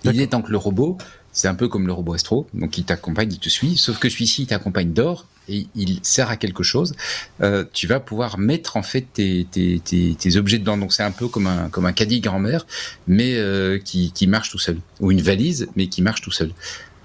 [0.05, 0.99] L'idée tant que le robot,
[1.33, 4.09] c'est un peu comme le robot Astro, donc il t'accompagne, il te suit, sauf que
[4.09, 6.95] celui-ci il t'accompagne d'or et il sert à quelque chose.
[7.43, 11.11] Euh, tu vas pouvoir mettre en fait tes, tes, tes, objets dedans, donc c'est un
[11.11, 12.67] peu comme un comme un caddie grand-mère,
[13.07, 16.53] mais euh, qui, qui marche tout seul, ou une valise, mais qui marche tout seul.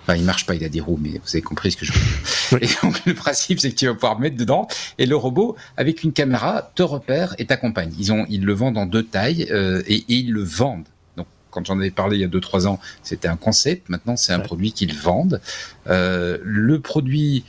[0.04, 1.94] Enfin, il marche pas, il a des roues, mais vous avez compris ce que je
[1.94, 2.70] veux dire.
[2.70, 6.04] Et donc, le principe, c'est que tu vas pouvoir mettre dedans, et le robot, avec
[6.04, 7.92] une caméra, te repère et t'accompagne.
[8.00, 10.88] Ils ont, ils le vendent en deux tailles, euh, et, ils le vendent.
[11.18, 13.90] Donc, quand j'en avais parlé il y a deux, trois ans, c'était un concept.
[13.90, 15.40] Maintenant, c'est un produit qu'ils vendent.
[15.88, 17.44] Euh, le produit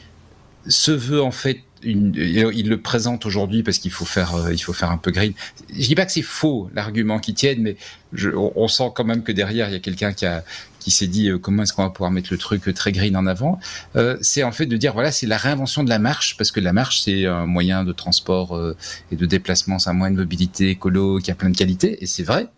[0.68, 4.72] se veut, en fait, il le présente aujourd'hui parce qu'il faut faire, euh, il faut
[4.72, 5.32] faire un peu green.
[5.72, 7.76] Je dis pas que c'est faux l'argument qui tienne, mais
[8.12, 10.44] je, on, sent quand même que derrière il y a quelqu'un qui a
[10.78, 13.26] qui s'est dit euh, comment est-ce qu'on va pouvoir mettre le truc très green en
[13.26, 13.58] avant.
[13.96, 16.60] Euh, c'est en fait de dire voilà c'est la réinvention de la marche parce que
[16.60, 18.76] la marche c'est un moyen de transport euh,
[19.10, 22.06] et de déplacement, c'est un moyen de mobilité écolo qui a plein de qualités et
[22.06, 22.48] c'est vrai.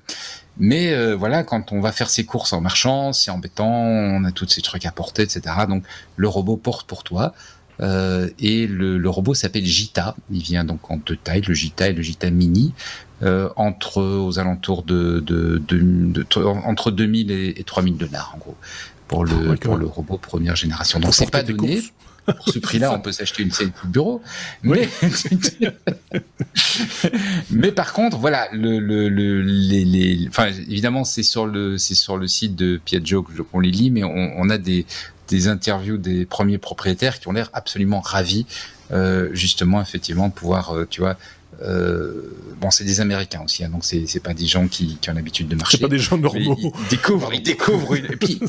[0.56, 4.30] Mais euh, voilà, quand on va faire ses courses en marchant, c'est embêtant, on a
[4.30, 5.42] tous ces trucs à porter, etc.
[5.68, 5.84] Donc
[6.16, 7.34] le robot porte pour toi.
[7.80, 10.16] Euh, et le, le robot s'appelle Gita.
[10.30, 12.72] Il vient donc en deux tailles, le Gita et le Gita Mini,
[13.22, 18.38] euh, entre aux alentours de, de, de, de, entre 2000 et, et 3000 dollars en
[18.38, 18.56] gros
[19.08, 21.00] pour le oh pour le robot première génération.
[21.00, 21.76] Donc c'est pas donné.
[21.76, 21.92] Courses.
[22.26, 24.22] Pour ce prix-là, on peut s'acheter une scène de bureau.
[24.62, 24.88] Mais,
[27.50, 31.94] mais par contre, voilà, le, le, le les, les, enfin, évidemment, c'est sur le, c'est
[31.94, 34.86] sur le site de Piaggio qu'on les lit, mais on, on a des,
[35.28, 38.46] des interviews des premiers propriétaires qui ont l'air absolument ravis,
[38.92, 41.16] euh, justement, effectivement, de pouvoir, euh, tu vois,
[41.62, 45.14] euh, bon, c'est des Américains aussi, hein, donc c'est pas des gens qui, qui ont
[45.14, 45.76] l'habitude de marcher.
[45.76, 46.56] C'est pas des gens normaux.
[46.58, 48.40] Ils, ils, découvrent, ils découvrent, une, et puis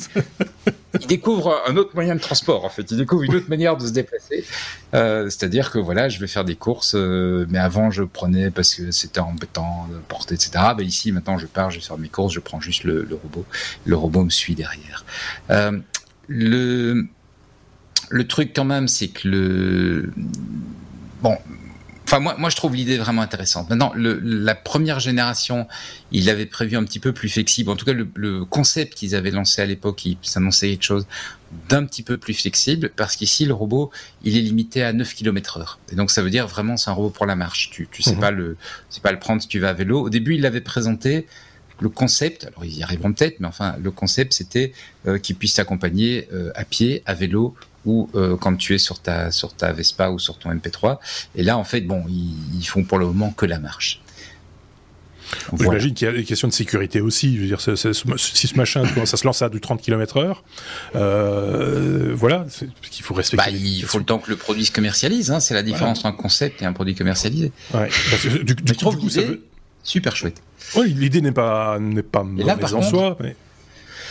[1.00, 2.66] ils découvrent un autre moyen de transport.
[2.66, 4.46] En fait, ils découvrent une autre manière de se déplacer.
[4.94, 8.74] Euh, C'est-à-dire que voilà, je vais faire des courses, euh, mais avant je prenais parce
[8.76, 10.52] que c'était embêtant de porter, etc.
[10.78, 13.16] Ben, ici, maintenant, je pars, je vais faire mes courses, je prends juste le, le
[13.16, 13.46] robot.
[13.86, 15.06] Le robot me suit derrière.
[16.28, 17.08] Le
[18.10, 20.14] le truc quand même, c'est que le
[21.22, 21.38] bon
[22.08, 23.68] Enfin, moi, moi, je trouve l'idée vraiment intéressante.
[23.72, 25.68] Maintenant, le, la première génération,
[26.12, 27.72] il avait prévu un petit peu plus flexible.
[27.72, 31.08] En tout cas, le, le concept qu'ils avaient lancé à l'époque, il s'annonçait quelque chose
[31.68, 33.90] d'un petit peu plus flexible, parce qu'ici, le robot,
[34.24, 35.80] il est limité à 9 km heure.
[35.92, 37.72] Et donc, ça veut dire vraiment, c'est un robot pour la marche.
[37.72, 38.20] Tu, tu sais mmh.
[38.20, 38.56] pas le,
[39.02, 40.02] pas le prendre si tu vas à vélo.
[40.02, 41.26] Au début, il l'avait présenté.
[41.80, 44.72] Le concept, alors ils y arriveront peut-être, mais enfin, le concept, c'était
[45.08, 47.56] euh, qu'il puisse t'accompagner euh, à pied, à vélo
[47.86, 50.98] ou euh, quand tu es sur ta sur ta Vespa ou sur ton MP3.
[51.36, 54.02] Et là, en fait, bon, ils, ils font pour le moment que la marche.
[55.52, 55.72] Voilà.
[55.72, 57.36] J'imagine qu'il y a des questions de sécurité aussi.
[57.36, 59.60] Je veux dire, c est, c est, si ce machin ça se lance à du
[59.60, 60.36] 30 km/h,
[60.96, 62.46] euh, voilà,
[62.90, 63.52] qu'il faut respecter.
[63.52, 65.32] Bah, il faut le temps que le produit se commercialise.
[65.32, 66.10] Hein, C'est la différence voilà.
[66.16, 67.52] entre un concept et un produit commercialisé.
[67.74, 67.90] Ouais.
[68.10, 69.44] Parce que, du, du, coup, du coup, ça veut...
[69.86, 70.42] super chouette.
[70.76, 73.18] Oui, l'idée n'est pas n'est pas mauvaise là, en contre, soi.
[73.22, 73.36] Mais...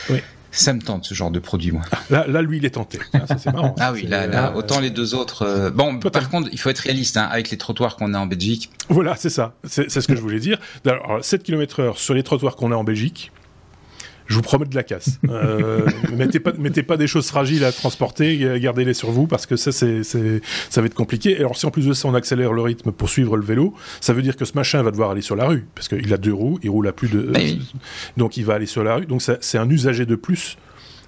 [0.08, 0.20] Oui.
[0.50, 1.82] Ça me tente ce genre de produit, moi.
[2.10, 3.00] Là, là lui, il est tenté.
[3.12, 3.74] Ah, ça, marrant.
[3.80, 5.42] ah oui, là, là, autant les deux autres.
[5.42, 5.70] Euh...
[5.70, 8.70] Bon, par contre, il faut être réaliste hein, avec les trottoirs qu'on a en Belgique.
[8.88, 9.54] Voilà, c'est ça.
[9.64, 10.58] C'est ce que je voulais dire.
[10.86, 13.32] Alors, 7 km/h sur les trottoirs qu'on a en Belgique.
[14.26, 15.18] Je vous promets de la casse.
[15.34, 19.56] Euh, mettez pas, mettez pas des choses fragiles à transporter, gardez-les sur vous parce que
[19.56, 21.32] ça, c'est, ça va être compliqué.
[21.32, 23.74] Et alors, si en plus de ça, on accélère le rythme pour suivre le vélo,
[24.00, 26.16] ça veut dire que ce machin va devoir aller sur la rue parce qu'il a
[26.16, 27.60] deux roues, il roule à plus de, oui.
[28.16, 29.06] donc il va aller sur la rue.
[29.06, 30.56] Donc c'est un usager de plus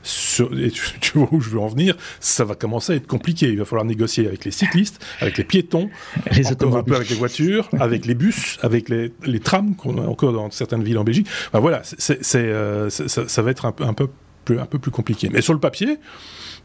[0.07, 3.07] sur, et tu, tu, vois où je veux en venir, ça va commencer à être
[3.07, 3.49] compliqué.
[3.49, 5.91] Il va falloir négocier avec les cyclistes, avec les piétons,
[6.33, 9.99] les encore un peu avec les voitures, avec les bus, avec les, les trams qu'on
[9.99, 11.29] a encore dans certaines villes en Belgique.
[11.53, 14.09] Voilà, c'est, euh, ça, ça, va être un peu, un peu
[14.45, 15.29] plus, un peu plus compliqué.
[15.31, 15.99] Mais sur le papier,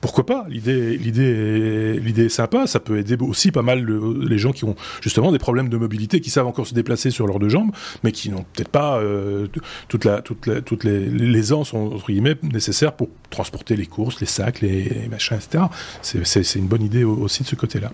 [0.02, 0.46] pourquoi pas?
[0.50, 2.66] L'idée, l'idée, l'idée est sympa.
[2.66, 5.78] Ça peut aider aussi pas mal le, les gens qui ont justement des problèmes de
[5.78, 7.72] mobilité, qui savent encore se déplacer sur leurs deux jambes,
[8.04, 9.48] mais qui n'ont peut-être pas euh,
[9.88, 14.28] toute la, toute la, toutes les l'aisance entre guillemets nécessaires pour transporter les courses, les
[14.28, 15.66] sacs, les, les machins, etc.
[16.02, 17.92] C'est, une bonne idée aussi de ce côté-là.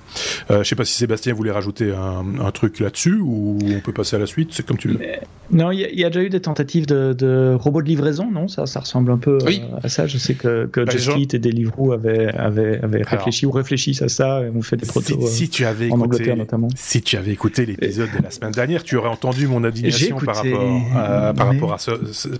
[0.51, 3.93] Euh, je sais pas si Sébastien voulait rajouter un, un truc là-dessus ou on peut
[3.93, 4.49] passer à la suite.
[4.51, 4.97] C'est comme tu veux.
[4.99, 5.21] Mais,
[5.51, 8.47] non, il y, y, a déjà eu des tentatives de, de robots de livraison, non?
[8.47, 9.61] Ça, ça ressemble un peu oui.
[9.81, 10.05] à ça.
[10.07, 14.09] Je sais que, que bah, Just Eat et Deliveroo avait, avait réfléchi ou réfléchissent à
[14.09, 16.67] ça et ont fait des protos si, si tu avais en écouté, Angleterre notamment.
[16.75, 20.35] Si tu avais écouté l'épisode de la semaine dernière, tu aurais entendu mon indignation par
[20.37, 21.91] rapport, à, par rapport à ce,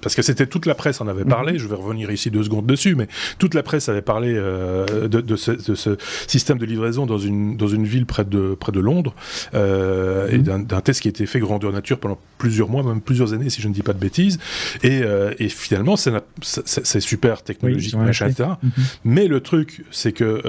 [0.02, 1.54] parce que c'était toute la presse en avait parlé.
[1.54, 1.60] -hmm.
[1.60, 3.08] Je vais revenir ici deux secondes dessus, mais
[3.40, 7.18] toute la presse avait parlé euh, de, de, ce, de, ce, système de livraison dans
[7.18, 9.14] une, dans une ville près de, près de Londres
[9.54, 13.34] euh, et d'un test qui a été fait grandeur nature pendant plusieurs mois, même plusieurs
[13.34, 14.38] années, si je ne dis pas de bêtises.
[14.84, 18.50] Et, euh, et finalement, c'est super technologique, oui, machin, etc.
[18.64, 18.82] -hmm.
[19.04, 20.42] Mais le truc, c'est que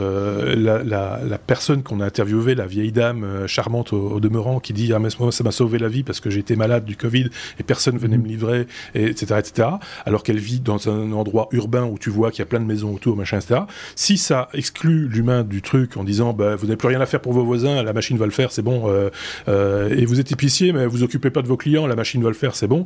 [0.56, 4.72] la, la, la, personne qu'on a interviewée, la vieille dame charmante au, au, demeurant, qui
[4.72, 7.28] dit ah, mais ça m'a sauvé la vie parce que j'étais malade du Covid
[7.58, 8.22] et personne venait -hmm.
[8.22, 9.68] me livrer, et, etc., etc.
[10.06, 12.64] Alors qu'elle vit dans un endroit urbain où tu vois qu'il y a plein de
[12.64, 13.60] maisons autour, machin, etc.
[13.94, 17.20] Si ça exclut l'humain du truc en disant bah, vous n'avez plus rien à faire
[17.20, 19.10] pour vos voisins, la machine va le faire, c'est bon, euh,
[19.48, 22.28] euh, et vous êtes épicier, mais vous occupez pas de vos clients, la machine va
[22.28, 22.84] le faire, c'est bon.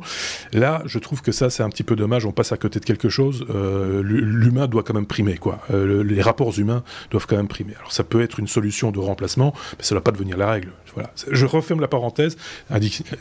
[0.51, 2.25] Là, je trouve que ça, c'est un petit peu dommage.
[2.25, 3.45] On passe à côté de quelque chose.
[3.53, 5.59] Euh, L'humain doit quand même primer, quoi.
[5.69, 7.73] Le, les rapports humains doivent quand même primer.
[7.79, 10.51] Alors, ça peut être une solution de remplacement, mais ça ne doit pas devenir la
[10.51, 10.69] règle.
[10.93, 11.11] Voilà.
[11.31, 12.37] Je referme la parenthèse.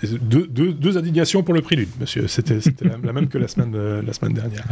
[0.02, 2.26] Deux, deux, deux indignations pour le prélude, monsieur.
[2.28, 4.64] C'était la, la, même que la semaine, la semaine dernière.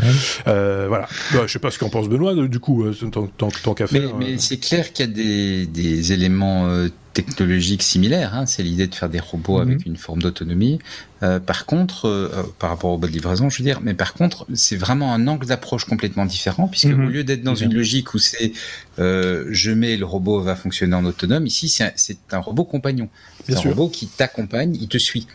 [0.44, 1.08] Voilà.
[1.40, 4.16] Bah, je sais pas ce qu'en pense Benoît, du coup, tant, tant, tant qu'à faire.
[4.16, 6.68] Mais, mais c'est clair qu'il y a des, des éléments
[7.12, 8.34] technologique similaire.
[8.34, 8.46] Hein.
[8.46, 9.68] C'est l'idée de faire des robots mhm.
[9.68, 10.78] avec une forme d'autonomie.
[11.22, 13.94] Euh, par contre, euh, euh, par rapport au robot de livraison, je veux dire, mais
[13.94, 17.06] par contre, c'est vraiment un angle d'approche complètement différent, puisque mhm.
[17.06, 18.52] au lieu d'être dans une logique où c'est
[18.98, 23.08] je mets le robot va fonctionner en autonome, ici c'est un, robot compagnon.
[23.46, 25.26] C'est un robot qui t'accompagne, il te suit.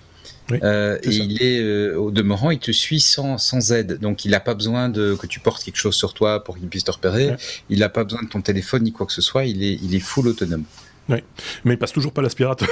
[0.52, 4.00] Et il est au demeurant, il te suit sans, sans aide.
[4.00, 6.68] Donc il n'a pas besoin de que tu portes quelque chose sur toi pour qu'il
[6.68, 7.36] puisse te repérer.
[7.70, 9.46] Il n'a pas besoin de ton téléphone ni quoi que ce soit.
[9.46, 10.66] Il est, il est full autonome.
[11.08, 11.18] Oui,
[11.64, 12.70] mais il passe toujours pas l'aspirateur.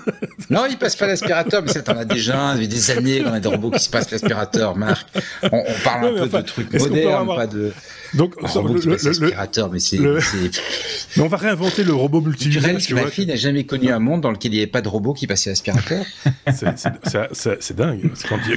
[0.50, 3.40] non, il passe pas l'aspirateur, mais ça, t'en as déjà depuis des années qu'on a
[3.40, 5.06] des robots qui se passent l'aspirateur, Marc.
[5.44, 7.72] On, parle un peu de trucs modernes, pas de.
[8.14, 9.98] Donc, le, mais c'est.
[9.98, 14.20] Mais on va réinventer le robot multi que ma fille n'a jamais connu un monde
[14.20, 16.04] dans lequel il n'y avait pas de robot qui passait l'aspirateur
[16.52, 18.10] C'est dingue.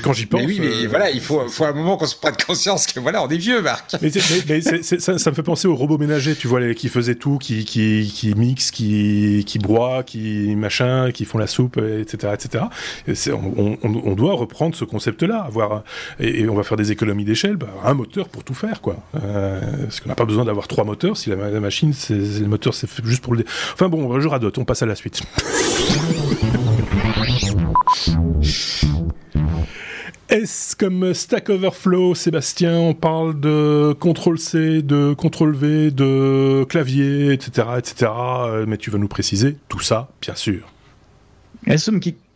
[0.04, 0.42] Quand, j'y pense.
[0.42, 3.00] Mais oui, mais euh, voilà, il faut, faut un moment qu'on se prenne conscience que
[3.00, 3.96] voilà, on est vieux, Marc.
[4.02, 8.12] Mais, ça, me fait penser aux robots ménagers, tu vois, qui faisaient tout, qui, qui,
[8.14, 12.34] qui mixent, qui, qui broient, qui machin, qui font la soupe, etc.
[12.34, 12.66] etc.
[13.34, 15.50] on, doit reprendre ce concept-là,
[16.20, 18.98] et, on va faire des économies d'échelle, bah, un moteur pour tout faire, quoi.
[19.16, 21.18] Euh, parce qu'on n'a pas besoin d'avoir trois moteurs.
[21.18, 23.44] Si la, machine, le moteur, c'est juste pour le.
[23.74, 24.58] Enfin bon, je radote.
[24.58, 25.22] On passe à la suite.
[30.30, 37.34] Est-ce comme Stack Overflow, Sébastien, on parle de CTRL C, de CTRL V, de clavier,
[37.34, 38.12] etc., etc.
[38.12, 40.72] Euh, mais tu vas nous préciser tout ça, bien sûr.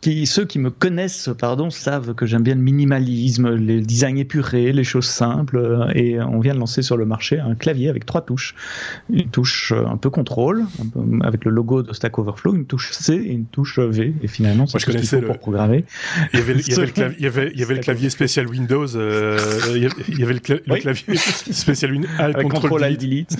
[0.03, 4.73] Qui ceux qui me connaissent, pardon, savent que j'aime bien le minimalisme, les designs épurés,
[4.73, 5.57] les choses simples.
[5.57, 8.53] Euh, et on vient de lancer sur le marché un clavier avec trois touches.
[9.09, 10.65] Une touche euh, un peu contrôle,
[11.21, 14.13] avec le logo de Stack Overflow, une touche C et une touche V.
[14.21, 15.85] Et finalement, c'est ce qu'il faut pour programmer.
[16.33, 18.95] Il y avait, le, clavier, spécial Windows.
[18.95, 19.39] Euh,
[19.73, 22.09] il y avait le, clavier spécial Windows.
[22.19, 23.37] Avec Control Alt Delete.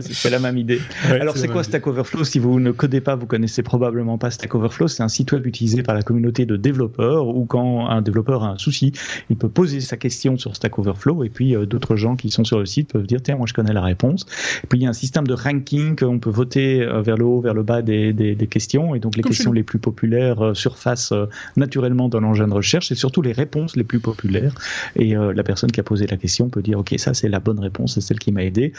[0.00, 0.80] c'est la même idée.
[1.08, 4.52] Alors, c'est quoi Stack Overflow Si vous ne codez pas, vous connaissez probablement pas Stack
[4.54, 8.44] Overflow c'est un site web utilisé par la communauté de développeurs où quand un développeur
[8.44, 8.92] a un souci,
[9.28, 12.44] il peut poser sa question sur Stack Overflow et puis euh, d'autres gens qui sont
[12.44, 14.24] sur le site peuvent dire tiens moi je connais la réponse.
[14.64, 17.24] Et puis il y a un système de ranking on peut voter euh, vers le
[17.26, 20.54] haut, vers le bas des, des, questions et donc les questions les plus populaires euh,
[20.54, 21.12] surfacent
[21.56, 24.54] naturellement dans l'engin de recherche et surtout les réponses les plus populaires
[24.94, 27.58] et la personne qui a posé la question peut dire ok ça c'est la bonne
[27.58, 28.72] réponse, c'est celle qui m'a aidé.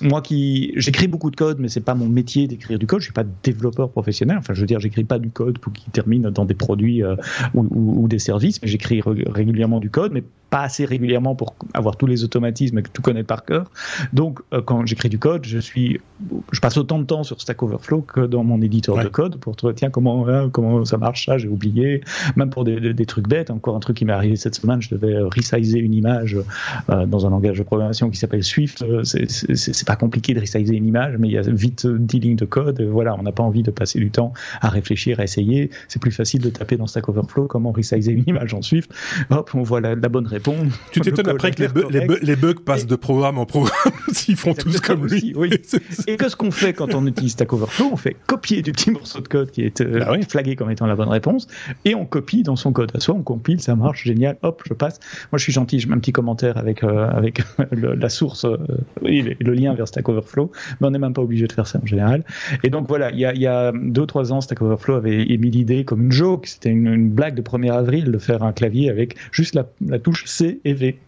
[0.00, 3.06] moi qui j'écris beaucoup de code mais c'est pas mon métier d'écrire du code, je
[3.06, 4.38] suis pas développeur professionnel.
[4.38, 7.16] Enfin je veux dire j'écris pas du code pour qu'il termine dans des produits euh,
[7.54, 10.22] ou, des services, mais j'écris régulièrement du code, mais
[10.54, 13.68] pas assez régulièrement pour avoir tous les automatismes et tout connaître par cœur.
[14.12, 16.00] Donc, euh, quand j'écris du code, je suis,
[16.52, 19.56] je passe autant de temps sur Stack Overflow que dans mon éditeur de code pour
[19.56, 22.02] trouver, tiens, comment, hein, comment ça marche, ça, j'ai oublié.
[22.36, 23.50] Même pour des, des, trucs bêtes.
[23.50, 26.38] Encore un truc qui m'est arrivé cette semaine, je devais resizer une image
[26.88, 28.84] euh, dans un langage de programmation qui s'appelle Swift.
[29.02, 32.44] C'est pas compliqué de resizer une image, mais il y a vite 10 lignes de
[32.44, 32.80] code.
[32.80, 35.70] Voilà, on n'a pas envie de passer du temps à réfléchir, à essayer.
[35.88, 38.90] C'est plus facile de taper dans Stack Overflow comment resizer une image en Swift.
[39.30, 40.72] Hop, on voit la, bonne réponse.
[40.92, 41.62] Tu t'étonnes après que
[42.22, 45.32] les, bugs passent de programme en programme s'ils font tous comme lui.
[45.36, 45.50] oui.
[46.06, 48.90] Et que ce qu'on fait quand on utilise Stack Overflow, on fait copier du petit
[48.90, 51.46] morceau de code qui est euh, bah flagué comme étant la bonne réponse
[51.84, 52.92] et on copie dans son code.
[53.00, 55.00] Soit on compile, ça marche, génial, hop, je passe.
[55.32, 58.56] Moi, je suis gentil, je mets un petit commentaire avec, euh, avec la source euh,
[59.04, 60.50] et le lien vers Stack Overflow,
[60.80, 62.24] mais on n'est même pas obligé de faire ça en général.
[62.62, 65.22] Et donc voilà, il y a, il y a deux trois ans, Stack Overflow avait
[65.22, 68.90] émis l'idée comme une joke, c'était une, blague de 1er avril de faire un clavier
[68.90, 70.98] avec juste la, touche C et V.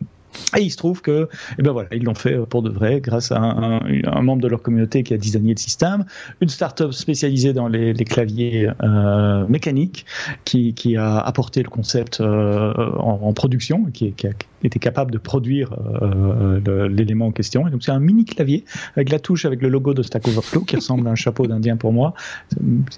[0.54, 1.28] Et il se trouve que,
[1.58, 4.60] eh ben voilà, ils l'ont fait pour de vrai grâce à un, membre de leur
[4.60, 6.04] communauté qui a designé le système,
[6.42, 10.04] une start-up spécialisée dans les, claviers euh, mécaniques
[10.44, 14.32] qui, a apporté le concept euh, en, production, qui, qui, a,
[14.62, 17.66] était capable de produire euh, l'élément en question.
[17.66, 18.64] Et donc c'est un mini clavier
[18.96, 21.76] avec la touche avec le logo de Stack Overflow qui ressemble à un chapeau d'Indien
[21.76, 22.14] pour moi.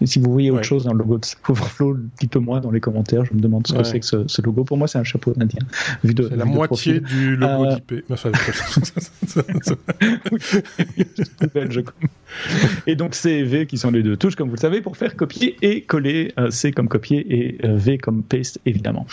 [0.05, 2.81] Si vous voyez autre chose dans le logo de Stack Overflow, dites-le moi dans les
[2.81, 3.25] commentaires.
[3.25, 4.65] Je me demande ce que c'est que ce, logo.
[4.65, 5.61] Pour moi, c'est un chapeau d'Indien.
[6.05, 7.75] C'est la moitié du logo euh...
[7.75, 8.05] d'IP.
[12.87, 14.97] et donc C et V qui sont les deux touches, comme vous le savez, pour
[14.97, 16.33] faire copier et coller.
[16.39, 19.07] Euh, C comme copier et euh, V comme paste, évidemment.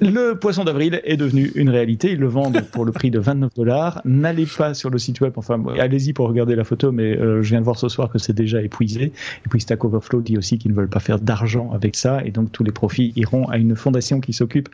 [0.00, 2.12] Le poisson d'avril est devenu une réalité.
[2.12, 4.00] Ils le vendent pour le prix de 29 dollars.
[4.04, 5.32] N'allez pas sur le site web.
[5.36, 8.18] Enfin, allez-y pour regarder la photo, mais euh, je viens de voir ce soir que
[8.18, 9.04] c'est déjà épuisé.
[9.04, 12.24] Et puis Stack Overflow dit aussi qu'ils ne veulent pas faire d'argent avec ça.
[12.24, 14.68] Et donc tous les profits iront à une fondation qui s'occupe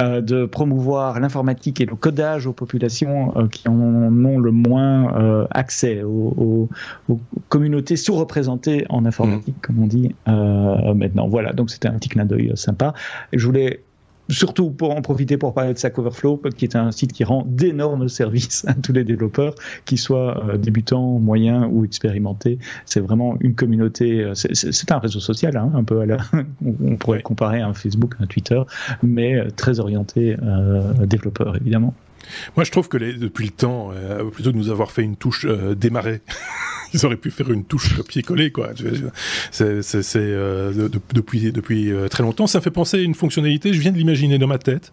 [0.00, 5.46] euh, de promouvoir l'informatique et le codage aux populations euh, qui en ont le moins
[5.50, 6.68] accès, aux,
[7.48, 9.60] communautés sous-représentées en informatique, mmh.
[9.60, 11.28] comme on dit maintenant.
[11.28, 12.94] Voilà, donc c'était un petit clin d'œil sympa.
[13.32, 13.80] je voulais
[14.28, 17.44] surtout pour en profiter pour parler de Stack Overflow, qui est un site qui rend
[17.46, 19.54] d'énormes services à tous les développeurs,
[19.84, 22.58] qu'ils soient euh, débutants, moyens ou expérimentés.
[22.84, 26.18] C'est vraiment une communauté, euh, c'est un réseau social, hein, un peu à la,
[26.64, 28.60] on pourrait comparer à un Facebook, un Twitter,
[29.02, 31.94] mais euh, très orienté euh, développeur évidemment.
[32.56, 33.92] Moi, je trouve que les, depuis le temps,
[34.32, 36.20] plutôt que de nous avoir fait une touche démarrer
[36.94, 38.70] ils auraient pu faire une touche copier-coller, quoi.
[39.50, 42.46] C'est euh, depuis, depuis euh, très longtemps.
[42.46, 44.92] Ça fait penser à une fonctionnalité, je viens de l'imaginer dans ma tête.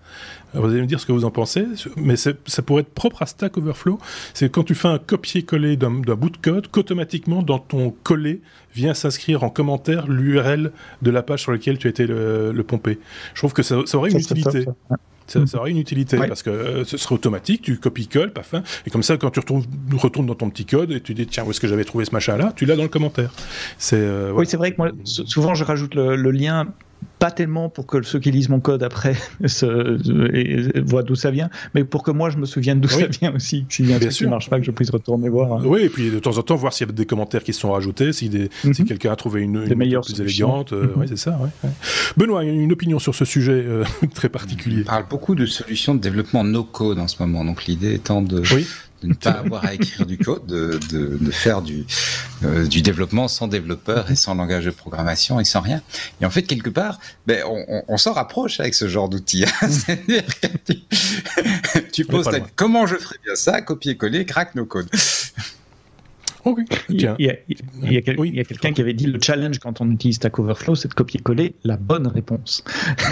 [0.53, 1.65] Vous allez me dire ce que vous en pensez,
[1.97, 3.97] mais ça pourrait être propre à Stack Overflow.
[4.35, 8.41] C'est quand tu fais un copier-coller d'un bout de code, qu'automatiquement, dans ton coller,
[8.75, 10.71] vient s'inscrire en commentaire l'URL
[11.01, 12.99] de la page sur laquelle tu as été le, pomper.
[13.33, 14.63] Je trouve que ça, aurait une utilité.
[14.63, 14.97] Ça,
[15.55, 19.03] aurait une utilité parce que euh, ce serait automatique, tu copies-colles, paf, hein, et comme
[19.03, 19.63] ça, quand tu retournes,
[19.95, 22.11] retournes dans ton petit code et tu dis tiens, où est-ce que j'avais trouvé ce
[22.11, 23.31] machin-là, tu l'as dans le commentaire.
[23.77, 26.67] C'est, euh, Oui, c'est vrai que moi, souvent, je rajoute le lien
[27.19, 31.49] pas tellement pour que ceux qui lisent mon code après se, voient d'où ça vient,
[31.73, 33.65] mais pour que moi je me souvienne d'où ça vient aussi.
[33.69, 35.53] S'il y a un truc qui marche pas, que je puisse retourner voir.
[35.53, 35.61] Hein.
[35.65, 37.59] Oui, et puis de temps en temps voir s'il y a des commentaires qui se
[37.59, 38.73] sont rajoutés, si, mhm.
[38.85, 40.73] quelqu'un a trouvé une, une plus élégante.
[40.73, 41.07] Euh, mhm.
[41.07, 41.39] c'est ça.
[41.41, 41.69] Ouais,
[42.17, 43.83] Benoît, une opinion sur ce sujet euh,
[44.13, 44.81] très particulier.
[44.81, 47.43] On parle beaucoup de solutions de développement no code en ce moment.
[47.45, 48.67] Donc l'idée étant de, oui
[49.03, 51.85] de ne pas avoir à écrire du code, de, de, de faire du,
[52.43, 55.81] euh, du développement sans développeur et sans langage de programmation et sans rien.
[56.21, 59.45] Et en fait, quelque part, ben, on, on, s'en rapproche avec ce genre d'outils.
[60.65, 60.81] tu,
[61.91, 64.89] tu poses comment je ferais bien ça, copier-coller, crack nos codes.
[66.89, 67.07] Il y
[68.39, 71.55] a, quelqu'un qui avait dit le challenge quand on utilise Stack Overflow, c'est de copier-coller
[71.63, 72.63] la bonne réponse.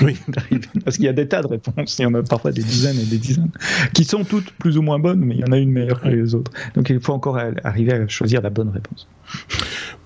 [0.01, 0.17] Oui.
[0.83, 2.99] Parce qu'il y a des tas de réponses, il y en a parfois des dizaines
[2.99, 3.51] et des dizaines,
[3.93, 6.09] qui sont toutes plus ou moins bonnes, mais il y en a une meilleure que
[6.09, 6.51] les autres.
[6.75, 9.07] Donc il faut encore arriver à choisir la bonne réponse.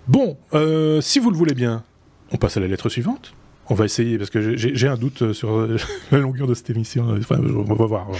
[0.07, 1.83] Bon, euh, si vous le voulez bien,
[2.31, 3.33] on passe à la lettre suivante.
[3.67, 5.67] On va essayer, parce que j'ai un doute sur
[6.11, 7.15] la longueur de cette émission.
[7.17, 8.07] Enfin, on va voir.
[8.07, 8.19] On va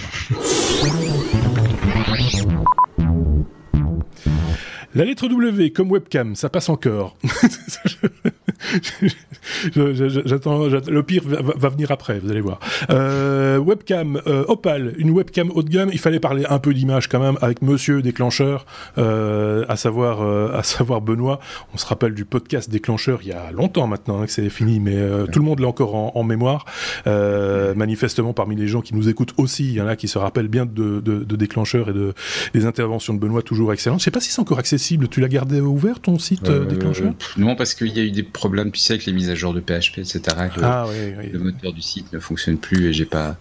[4.96, 7.18] La lettre W comme webcam, ça passe encore.
[9.74, 12.60] J'attends, le pire va, venir après, vous allez voir.
[12.90, 15.90] Euh, webcam euh, Opal, une webcam haut de gamme.
[15.92, 18.66] Il fallait parler un peu d'image quand même avec Monsieur déclencheur,
[18.98, 20.22] euh, à savoir
[20.54, 21.40] à savoir Benoît.
[21.74, 24.80] On se rappelle du podcast déclencheur il y a longtemps maintenant hein, que c'est fini,
[24.80, 24.96] mais
[25.32, 26.64] tout le monde l'a encore en, mémoire.
[27.06, 30.48] manifestement, parmi les gens qui nous écoutent aussi, il y en a qui se rappellent
[30.48, 32.14] bien de, de, de déclencheur et de
[32.54, 34.00] des interventions de Benoît toujours excellentes.
[34.00, 37.12] Je sais pas si c'est encore accessible tu l'as gardé ouvert ton site déclencheur?
[37.36, 39.54] Non, parce qu'il y a eu des problèmes, tu sais, avec les mises à jour
[39.54, 40.20] de PHP, etc.
[40.62, 43.36] ah, oui, Le moteur du site ne fonctionne plus et j'ai pas,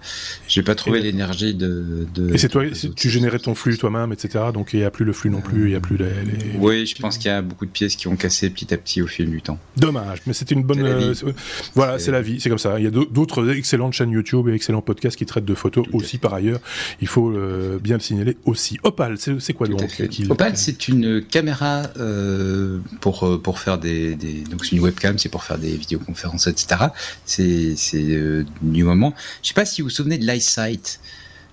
[0.48, 2.64] j'ai pas trouvé l'énergie de, Et c'est toi,
[2.96, 4.46] tu générais ton flux toi-même, etc.
[4.54, 6.08] Donc il n'y a plus le flux non plus, il y a plus les.
[6.60, 9.02] Oui, je pense qu'il y a beaucoup de pièces qui ont cassé petit à petit
[9.02, 9.60] au fil du temps.
[9.78, 10.82] Dommage, mais c'était une bonne.
[10.82, 11.14] Euh,
[11.74, 12.80] voilà, c'est la vie, c'est comme ça.
[12.80, 16.18] Il y a d'autres excellentes chaînes YouTube et excellents podcasts qui traitent de photos aussi
[16.18, 16.60] par ailleurs.
[17.02, 18.78] Il faut euh, bien le signaler aussi.
[18.84, 19.82] Opal, c'est quoi donc
[20.30, 25.30] Opal, c'est une caméra euh, pour pour faire des, des donc c'est une webcam, c'est
[25.30, 26.82] pour faire des vidéoconférences, etc.
[27.26, 29.14] C'est c'est euh, du moment.
[29.42, 31.00] Je sais pas si vous vous souvenez de l'iSight.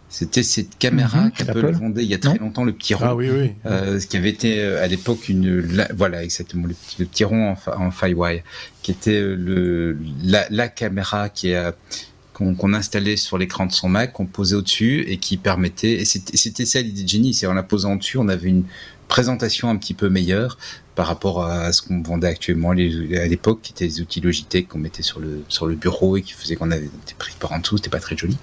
[0.08, 3.14] C'était cette caméra mhm, qu'Apple vendait il y a très longtemps, le petit rond, ah,
[3.14, 3.52] oui, oui.
[3.64, 7.84] Euh, qui avait été à l'époque une, voilà exactement le petit, le petit rond en,
[7.86, 8.42] en Firewire,
[8.82, 11.74] qui était le la, la caméra qui a
[12.34, 16.66] qu'on installait sur l'écran de son Mac, qu'on posait au-dessus et qui permettait, et c'était
[16.66, 18.64] ça l'idée de génie, c'est en la posant au-dessus, on avait une,
[19.12, 20.56] présentation un petit peu meilleure
[20.94, 24.78] par rapport à ce qu'on vendait actuellement à l'époque, qui étaient les outils Logitech qu'on
[24.78, 27.58] mettait sur le sur le bureau et qui faisait qu'on avait des prix par en
[27.58, 28.36] dessous, c'était pas très joli.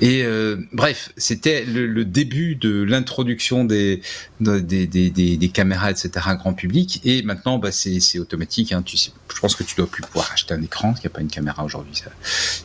[0.00, 4.02] Et euh, bref, c'était le, début de l'introduction des
[4.40, 6.10] des, des, des, caméras, etc.
[6.36, 7.00] grand public.
[7.04, 8.72] Et maintenant, bah, c'est automatique.
[8.72, 8.82] Hein.
[8.84, 11.12] Tu sais, je pense que tu dois plus pouvoir acheter un écran, parce qu'il n'y
[11.12, 12.02] a pas une caméra aujourd'hui.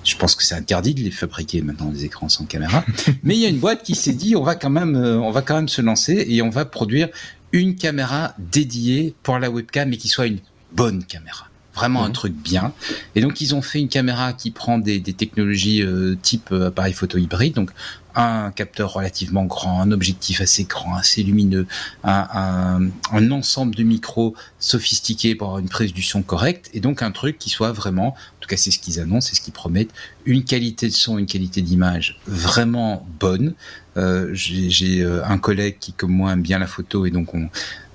[0.04, 2.84] Je pense que c'est interdit de les fabriquer maintenant des écrans sans caméra.
[3.24, 5.32] Mais il y a une boîte qui s'est dit, on va quand même, euh, on
[5.32, 7.10] va quand même se lancer et on va produire
[7.52, 10.40] une caméra dédiée pour la webcam, mais qui soit une
[10.72, 11.48] bonne caméra.
[11.74, 12.14] Vraiment un mhm.
[12.14, 12.74] truc bien.
[13.16, 16.94] Et donc ils ont fait une caméra qui prend des, technologies euh, type euh, appareil
[16.94, 17.72] photo hybride, donc
[18.16, 21.68] un capteur relativement grand, un objectif assez grand, assez lumineux,
[22.04, 27.02] un, un, ensemble de micros sophistiqués pour avoir une prise du son correcte, et donc
[27.02, 29.54] un truc qui soit vraiment, en tout cas c'est ce qu'ils annoncent, c'est ce qu'ils
[29.54, 29.94] promettent,
[30.26, 33.54] une qualité de son, une qualité d'image vraiment bonne.
[34.00, 37.50] Euh, J'ai euh, un collègue qui, comme moi, aime bien la photo, et donc on,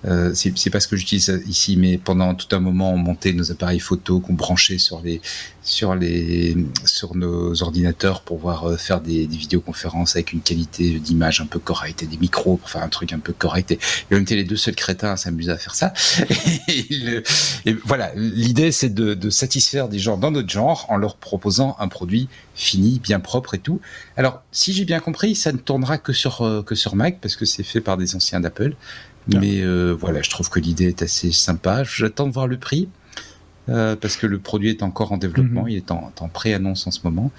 [0.07, 3.51] euh, c'est pas ce que j'utilise ici, mais pendant tout un moment, on montait nos
[3.51, 5.21] appareils photo qu'on branchait sur les
[5.63, 10.99] sur les sur nos ordinateurs pour pouvoir euh, faire des, des vidéoconférences avec une qualité
[10.99, 13.71] d'image un peu correcte et des micros pour faire un truc un peu correct.
[13.71, 13.79] Et,
[14.13, 15.93] on était les deux seuls crétins à s'amuser à faire ça.
[16.69, 21.77] Et, voilà, l'idée c'est de, de satisfaire des gens dans notre genre en leur proposant
[21.79, 23.81] un produit fini, bien propre et tout.
[24.17, 27.37] Alors, si j'ai bien compris, ça ne tournera que sur euh, que sur Mac parce
[27.37, 28.75] que c'est fait par des anciens d'Apple.
[29.33, 29.39] Ah.
[29.41, 31.85] Mais euh, voilà, je trouve que l'idée est assez sympa.
[31.85, 32.89] J'attends de voir le prix.
[33.69, 35.69] Euh, parce que le produit est encore en développement, mhm.
[35.71, 37.31] il est en, en pré-annonce en ce moment,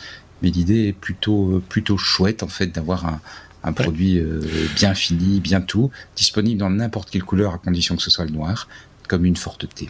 [0.41, 3.21] mais l'idée est plutôt euh, plutôt chouette en fait d'avoir un,
[3.63, 4.41] un produit euh,
[4.75, 8.31] bien fini, bien tout, disponible dans n'importe quelle couleur à condition que ce soit le
[8.31, 8.67] noir,
[9.07, 9.89] comme une forte thé.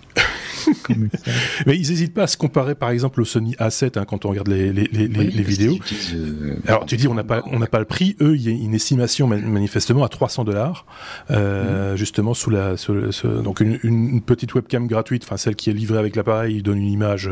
[1.65, 4.29] Mais ils n'hésitent pas à se comparer, par exemple, au Sony A7 hein, quand on
[4.29, 5.77] regarde les, les, les, les vidéos.
[6.13, 8.15] Euh, Alors tu dis on n'a pas on n'a pas le prix.
[8.21, 10.85] Eux, il y a une estimation manifestement à 300 dollars,
[11.31, 11.97] euh, mm.
[11.97, 12.75] justement sous la
[13.43, 16.91] donc une, une, petite webcam gratuite, enfin celle qui est livrée avec l'appareil, donne une
[16.91, 17.29] image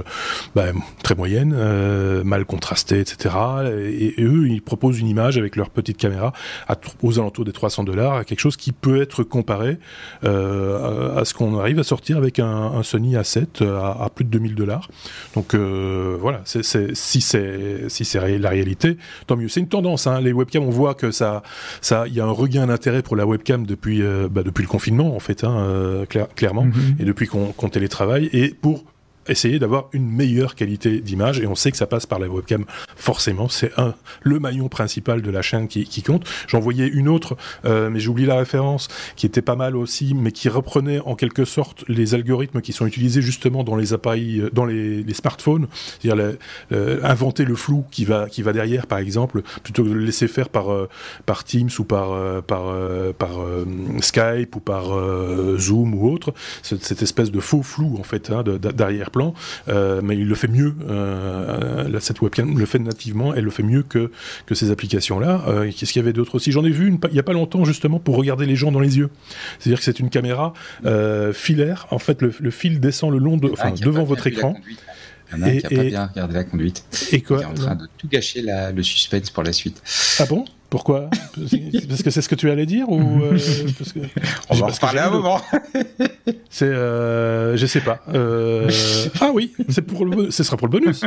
[0.56, 0.68] bah,
[1.04, 3.36] très moyenne, euh, mal contrastée, etc.
[3.68, 6.34] Et, eux, ils proposent une image avec leur petite caméra
[6.68, 9.80] à, aux alentours des 300 dollars, à quelque chose qui peut être comparé
[10.24, 14.30] à ce qu'on arrive à sortir avec un, un Sony A7 euh, à, plus de
[14.30, 14.90] 2000 dollars.
[15.36, 17.22] Donc euh, voilà, si c'est si
[18.06, 18.98] c'est la réalité,
[19.28, 19.48] tant mieux.
[19.48, 20.08] C'est une tendance.
[20.08, 20.22] Hein.
[20.22, 21.44] Les webcams, on voit que ça,
[21.82, 24.70] ça, il y a un regain d'intérêt pour la webcam depuis euh, bah, depuis le
[24.70, 26.06] confinement en fait, hein,
[26.36, 27.02] clairement, mm-hmm.
[27.02, 28.84] et depuis qu'on, qu'on télétravaille, et pour
[29.28, 32.66] essayer d'avoir une meilleure qualité d'image et on sait que ça passe par la webcam
[32.96, 33.50] forcément.
[33.50, 36.28] C'est un le maillon principal de la chaîne qui, compte.
[36.48, 40.32] J'en voyais une autre euh, mais j'oublie la référence qui était pas mal aussi mais
[40.32, 44.50] qui reprenait en quelque sorte les algorithmes qui sont utilisés justement dans les appareils euh,
[44.52, 45.68] dans les, smartphones.
[46.02, 46.38] C'est-à-dire
[47.04, 50.28] inventer le flou qui va qui va derrière par exemple plutôt que de le laisser
[50.28, 50.90] faire par euh,
[51.26, 52.64] par Teams ou par euh, par
[53.18, 53.32] par
[54.02, 54.86] Skype ou par
[55.58, 56.34] Zoom ou autre.
[56.62, 59.34] Cette, cette, espèce de faux flou en fait hein, derrière plan,
[59.70, 60.76] euh, mais il le fait mieux.
[60.90, 64.12] Euh, cette webcam le fait nativement, elle le fait mieux que,
[64.46, 65.46] que ces applications-là.
[65.48, 66.52] Euh, qu'est-ce qu'il y avait d'autre aussi?
[66.52, 68.82] J'en ai vu une, il n'y a pas longtemps justement pour regarder les gens dans
[68.82, 69.10] les yeux.
[69.60, 70.54] C'est-à-dire que c'est une caméra
[71.34, 71.88] filaire.
[71.92, 74.56] En fait, le, fil descend le long de, enfin, devant votre écran.
[75.32, 76.84] Il y en a un qui n'a pas bien regardé la conduite.
[77.12, 79.82] Et quoi Il est en train de tout gâcher la, le suspense pour la suite.
[80.20, 80.46] Ah bon?
[80.74, 81.08] Pourquoi
[81.88, 83.38] Parce que c'est ce que tu allais dire ou euh,
[83.78, 84.00] parce que...
[84.50, 85.40] On va en parler un moment.
[86.50, 88.00] c'est, euh, je sais pas.
[88.12, 88.72] Euh...
[89.22, 91.06] Ah oui, c'est pour le, ce sera pour le bonus.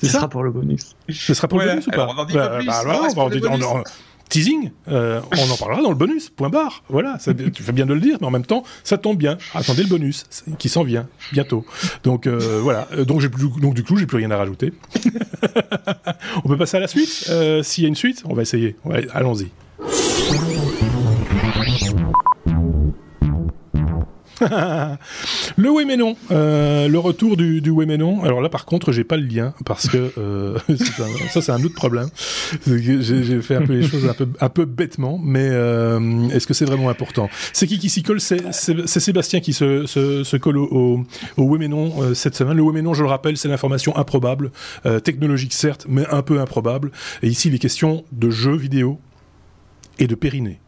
[0.00, 0.96] Ce sera pour le bonus.
[1.10, 2.66] Ce sera pour le bonus ou pas On en dit pas bah, plus.
[2.68, 3.82] Bah, alors, on va en dire,
[4.28, 6.82] teasing, euh, on en parlera dans le bonus, point barre.
[6.88, 7.18] Voilà,
[7.54, 9.38] tu fais bien de le dire, mais en même temps, ça tombe bien.
[9.54, 10.24] Attendez le bonus
[10.58, 11.64] qui s'en vient bientôt.
[12.04, 14.72] Donc euh, voilà, euh, donc, du coup, j'ai plus rien à rajouter.
[16.44, 17.30] on peut passer à la suite.
[17.62, 18.76] S'il y a une suite, on va essayer.
[19.12, 19.50] Allons-y.
[24.40, 28.22] Le oui mais non, le retour du, du oui mais non.
[28.24, 30.58] Alors là par contre j'ai pas le lien parce que euh,
[31.30, 32.08] ça c'est un autre problème.
[32.66, 34.08] J'ai fait un peu les choses
[34.40, 37.28] un peu, bêtement, mais euh, est-ce que c'est vraiment important?
[37.52, 38.20] C'est qui qui s'y colle?
[38.20, 38.40] C'est
[38.86, 41.04] Sébastien qui se, colle au, au,
[41.36, 42.56] au oui mais non euh, cette semaine.
[42.56, 44.50] Le oui mais non, je le rappelle, c'est l'information improbable,
[45.04, 46.90] technologique certes, mais un peu improbable.
[47.22, 48.98] Et ici les questions de jeux vidéo
[49.98, 50.60] et de périnée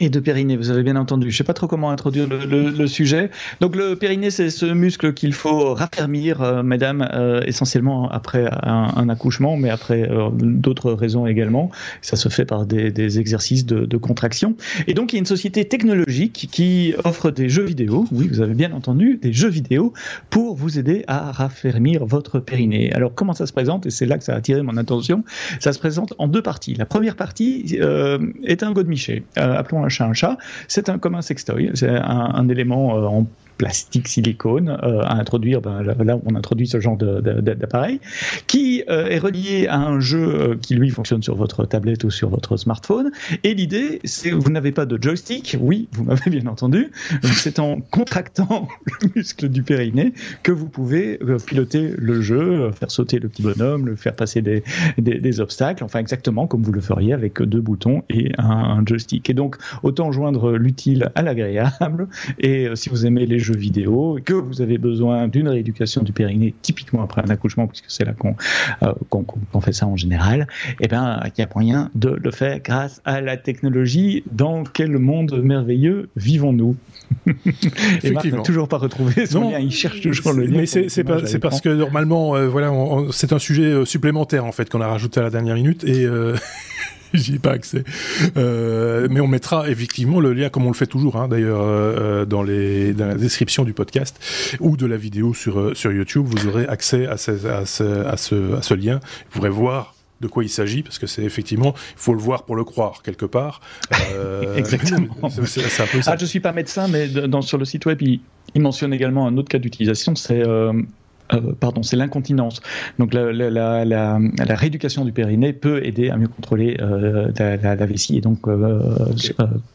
[0.00, 1.30] et de périnée, vous avez bien entendu.
[1.30, 3.30] Je ne sais pas trop comment introduire le, sujet.
[3.60, 9.08] Donc le périnée, c'est ce muscle qu'il faut raffermir, euh, mesdames, euh, essentiellement après un,
[9.10, 11.70] accouchement, mais après euh, d'autres raisons également.
[12.00, 14.56] Ça se fait par des, exercices de, contraction.
[14.86, 18.40] Et donc il y a une société technologique qui offre des jeux vidéo, oui, vous
[18.40, 19.92] avez bien entendu, des jeux vidéo
[20.30, 22.90] pour vous aider à raffermir votre périnée.
[22.94, 23.84] Alors comment ça se présente?
[23.84, 25.22] Et c'est là que ça a attiré mon attention.
[25.58, 26.74] Ça se présente en deux parties.
[26.74, 27.78] La première partie
[28.44, 30.38] est un godemiché, appelons chat un chat,
[30.68, 33.26] c'est un, comme un sextoy, c'est un, un élément euh, en
[33.60, 38.00] plastique silicone euh, à introduire, ben, là on introduit ce genre d'appareil,
[38.46, 42.10] qui euh, est relié à un jeu euh, qui lui fonctionne sur votre tablette ou
[42.10, 43.10] sur votre smartphone.
[43.44, 46.90] Et l'idée, c'est vous n'avez pas de joystick, oui, vous m'avez bien entendu,
[47.22, 48.66] c'est en contractant
[49.02, 53.84] le muscle du périnée que vous pouvez piloter le jeu, faire sauter le petit bonhomme,
[53.84, 58.32] le faire passer des, obstacles, enfin exactement comme vous le feriez avec deux boutons et
[58.38, 59.28] un joystick.
[59.28, 62.08] Et donc, autant joindre l'utile à l'agréable.
[62.38, 66.54] Et si vous aimez les jeux vidéo que vous avez besoin d'une rééducation du périnée,
[66.62, 68.36] typiquement après un accouchement, puisque c'est là qu'on
[68.82, 70.46] euh, fait ça en général,
[70.80, 74.24] eh bien, il y a moyen de le faire grâce à la technologie.
[74.30, 76.76] Dans quel monde merveilleux vivons-nous?
[78.02, 80.58] Et Marc n'a toujours pas retrouvé son lien, il cherche toujours le lien.
[80.58, 82.72] Mais c'est parce que normalement, euh, voilà,
[83.12, 86.06] c'est un sujet euh, supplémentaire en fait qu'on a rajouté à la dernière minute et
[87.14, 87.84] j'y ai pas accès.
[88.36, 92.24] Euh, mais on mettra effectivement le lien, comme on le fait toujours, hein, d'ailleurs, euh,
[92.24, 94.18] dans, les, dans la description du podcast
[94.60, 96.24] ou de la vidéo sur, sur YouTube.
[96.26, 99.00] Vous aurez accès à ce, à ce, à ce, à ce lien.
[99.30, 102.44] Vous pourrez voir de quoi il s'agit, parce que c'est effectivement, il faut le voir
[102.44, 103.60] pour le croire quelque part.
[104.12, 105.30] Euh, Exactement.
[105.46, 106.12] C'est un peu ça.
[106.12, 108.20] Ah, je suis pas médecin, mais dans, sur le site web, il,
[108.54, 110.72] il mentionne également un autre cas d'utilisation, c'est euh,
[111.32, 112.60] euh, pardon, c'est l'incontinence.
[112.98, 117.86] Donc la, la, la, la, rééducation du périnée peut aider à mieux contrôler euh, la,
[117.86, 118.80] vessie et donc euh,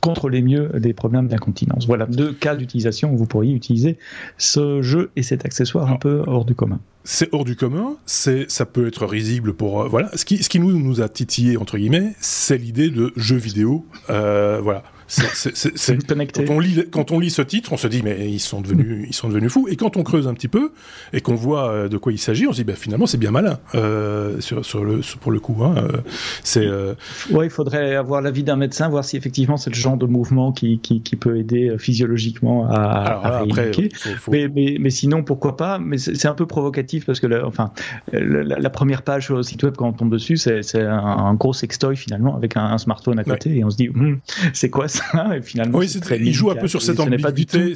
[0.01, 1.87] contrôler mieux des problèmes d'incontinence.
[1.87, 3.97] Voilà deux cas d'utilisation où vous pourriez utiliser
[4.37, 6.79] ce jeu et cet accessoire un peu hors du commun.
[7.03, 10.09] C'est hors du commun, c'est ça peut être risible pour voilà.
[10.15, 13.85] Ce qui ce qui nous nous a titillé entre guillemets, c'est l'idée de jeu vidéo.
[14.07, 16.45] voilà c'est connecté.
[16.45, 19.05] Quand on, lit, quand on lit ce titre, on se dit mais ils sont devenus,
[19.07, 19.67] ils sont devenus fous.
[19.69, 20.71] Et quand on creuse un petit peu
[21.13, 23.31] et qu'on voit euh, de quoi il s'agit, on se dit ben, finalement c'est bien
[23.31, 25.63] malin euh, sur, sur, le, pour le coup.
[25.63, 25.97] Hein, euh,
[26.43, 26.65] c'est.
[26.65, 26.95] Euh...
[27.31, 30.51] Ouais, il faudrait avoir l'avis d'un médecin, voir si effectivement c'est le genre de mouvement
[30.51, 33.71] qui, qui, qui peut aider physiologiquement à, Alors, à après,
[34.17, 34.31] faut...
[34.31, 35.77] Mais, mais, mais, sinon pourquoi pas?
[35.77, 37.71] Mais c'est un peu provocatif parce que la, enfin
[38.11, 41.53] la, première page sur le site web quand on tombe dessus, c'est un, un, gros
[41.53, 44.19] sextoy finalement avec un, smartphone à côté et on se dit hum,
[44.53, 44.87] c'est quoi
[45.35, 45.87] et finalement, oui,
[46.19, 47.73] il joue un peu sur cette ambiguïté.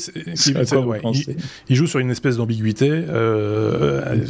[1.69, 2.89] il, joue sur une espèce d'ambiguïté.
[2.89, 4.25] Euh,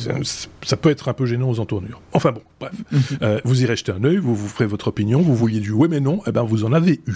[0.61, 2.01] ça peut être un peu gênant aux entournures.
[2.13, 2.73] Enfin bon, bref.
[2.91, 3.01] Mhm.
[3.21, 5.87] euh, vous irez jeter un œil, vous vous ferez votre opinion, vous vouliez du oui
[5.89, 7.13] mais non, et eh ben vous en avez eu.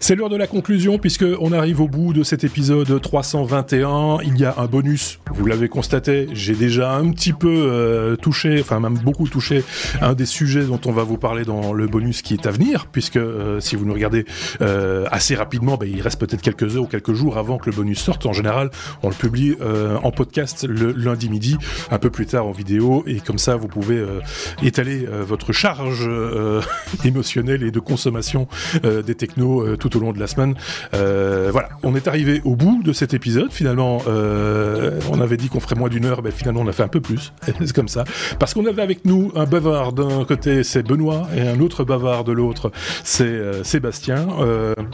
[0.00, 4.18] C'est l'heure de la conclusion puisque on arrive au bout de cet épisode 321.
[4.24, 8.60] Il y a un bonus, vous l'avez constaté, j'ai déjà un petit peu euh, touché,
[8.60, 9.64] enfin même beaucoup touché,
[10.00, 12.86] un des sujets dont on va vous parler dans le bonus qui est à venir,
[12.86, 14.24] puisque euh, si vous nous regardez
[14.60, 17.76] euh, assez rapidement, ben, il reste peut-être quelques heures ou quelques jours avant que le
[17.76, 18.24] bonus sorte.
[18.26, 18.70] En général,
[19.02, 19.56] on le publie
[20.02, 21.56] en podcast le lundi midi,
[21.90, 24.02] un peu plus tard en vidéo, et comme ça vous pouvez
[24.62, 26.08] étaler votre charge
[27.04, 28.48] émotionnelle et de consommation
[28.82, 30.54] des technos au long de la semaine.
[30.94, 33.52] Euh, voilà, on est arrivé au bout de cet épisode.
[33.52, 36.82] Finalement, euh, on avait dit qu'on ferait moins d'une heure, mais finalement on a fait
[36.82, 37.32] un peu plus.
[37.60, 38.04] c'est comme ça.
[38.38, 42.24] Parce qu'on avait avec nous un bavard d'un côté, c'est Benoît, et un autre bavard
[42.24, 42.72] de l'autre,
[43.04, 44.26] c'est euh, Sébastien.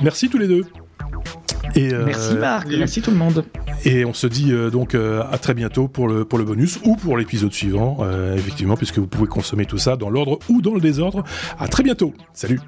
[0.03, 0.65] merci tous les deux.
[1.77, 3.45] Et merci Marc, merci tout le monde.
[3.85, 7.17] Et on se dit donc à très bientôt pour le, pour le bonus ou pour
[7.17, 7.99] l'épisode suivant,
[8.37, 11.25] effectivement, puisque vous pouvez consommer tout ça dans l'ordre ou dans le désordre.
[11.59, 12.13] À très bientôt.
[12.33, 12.61] Salut.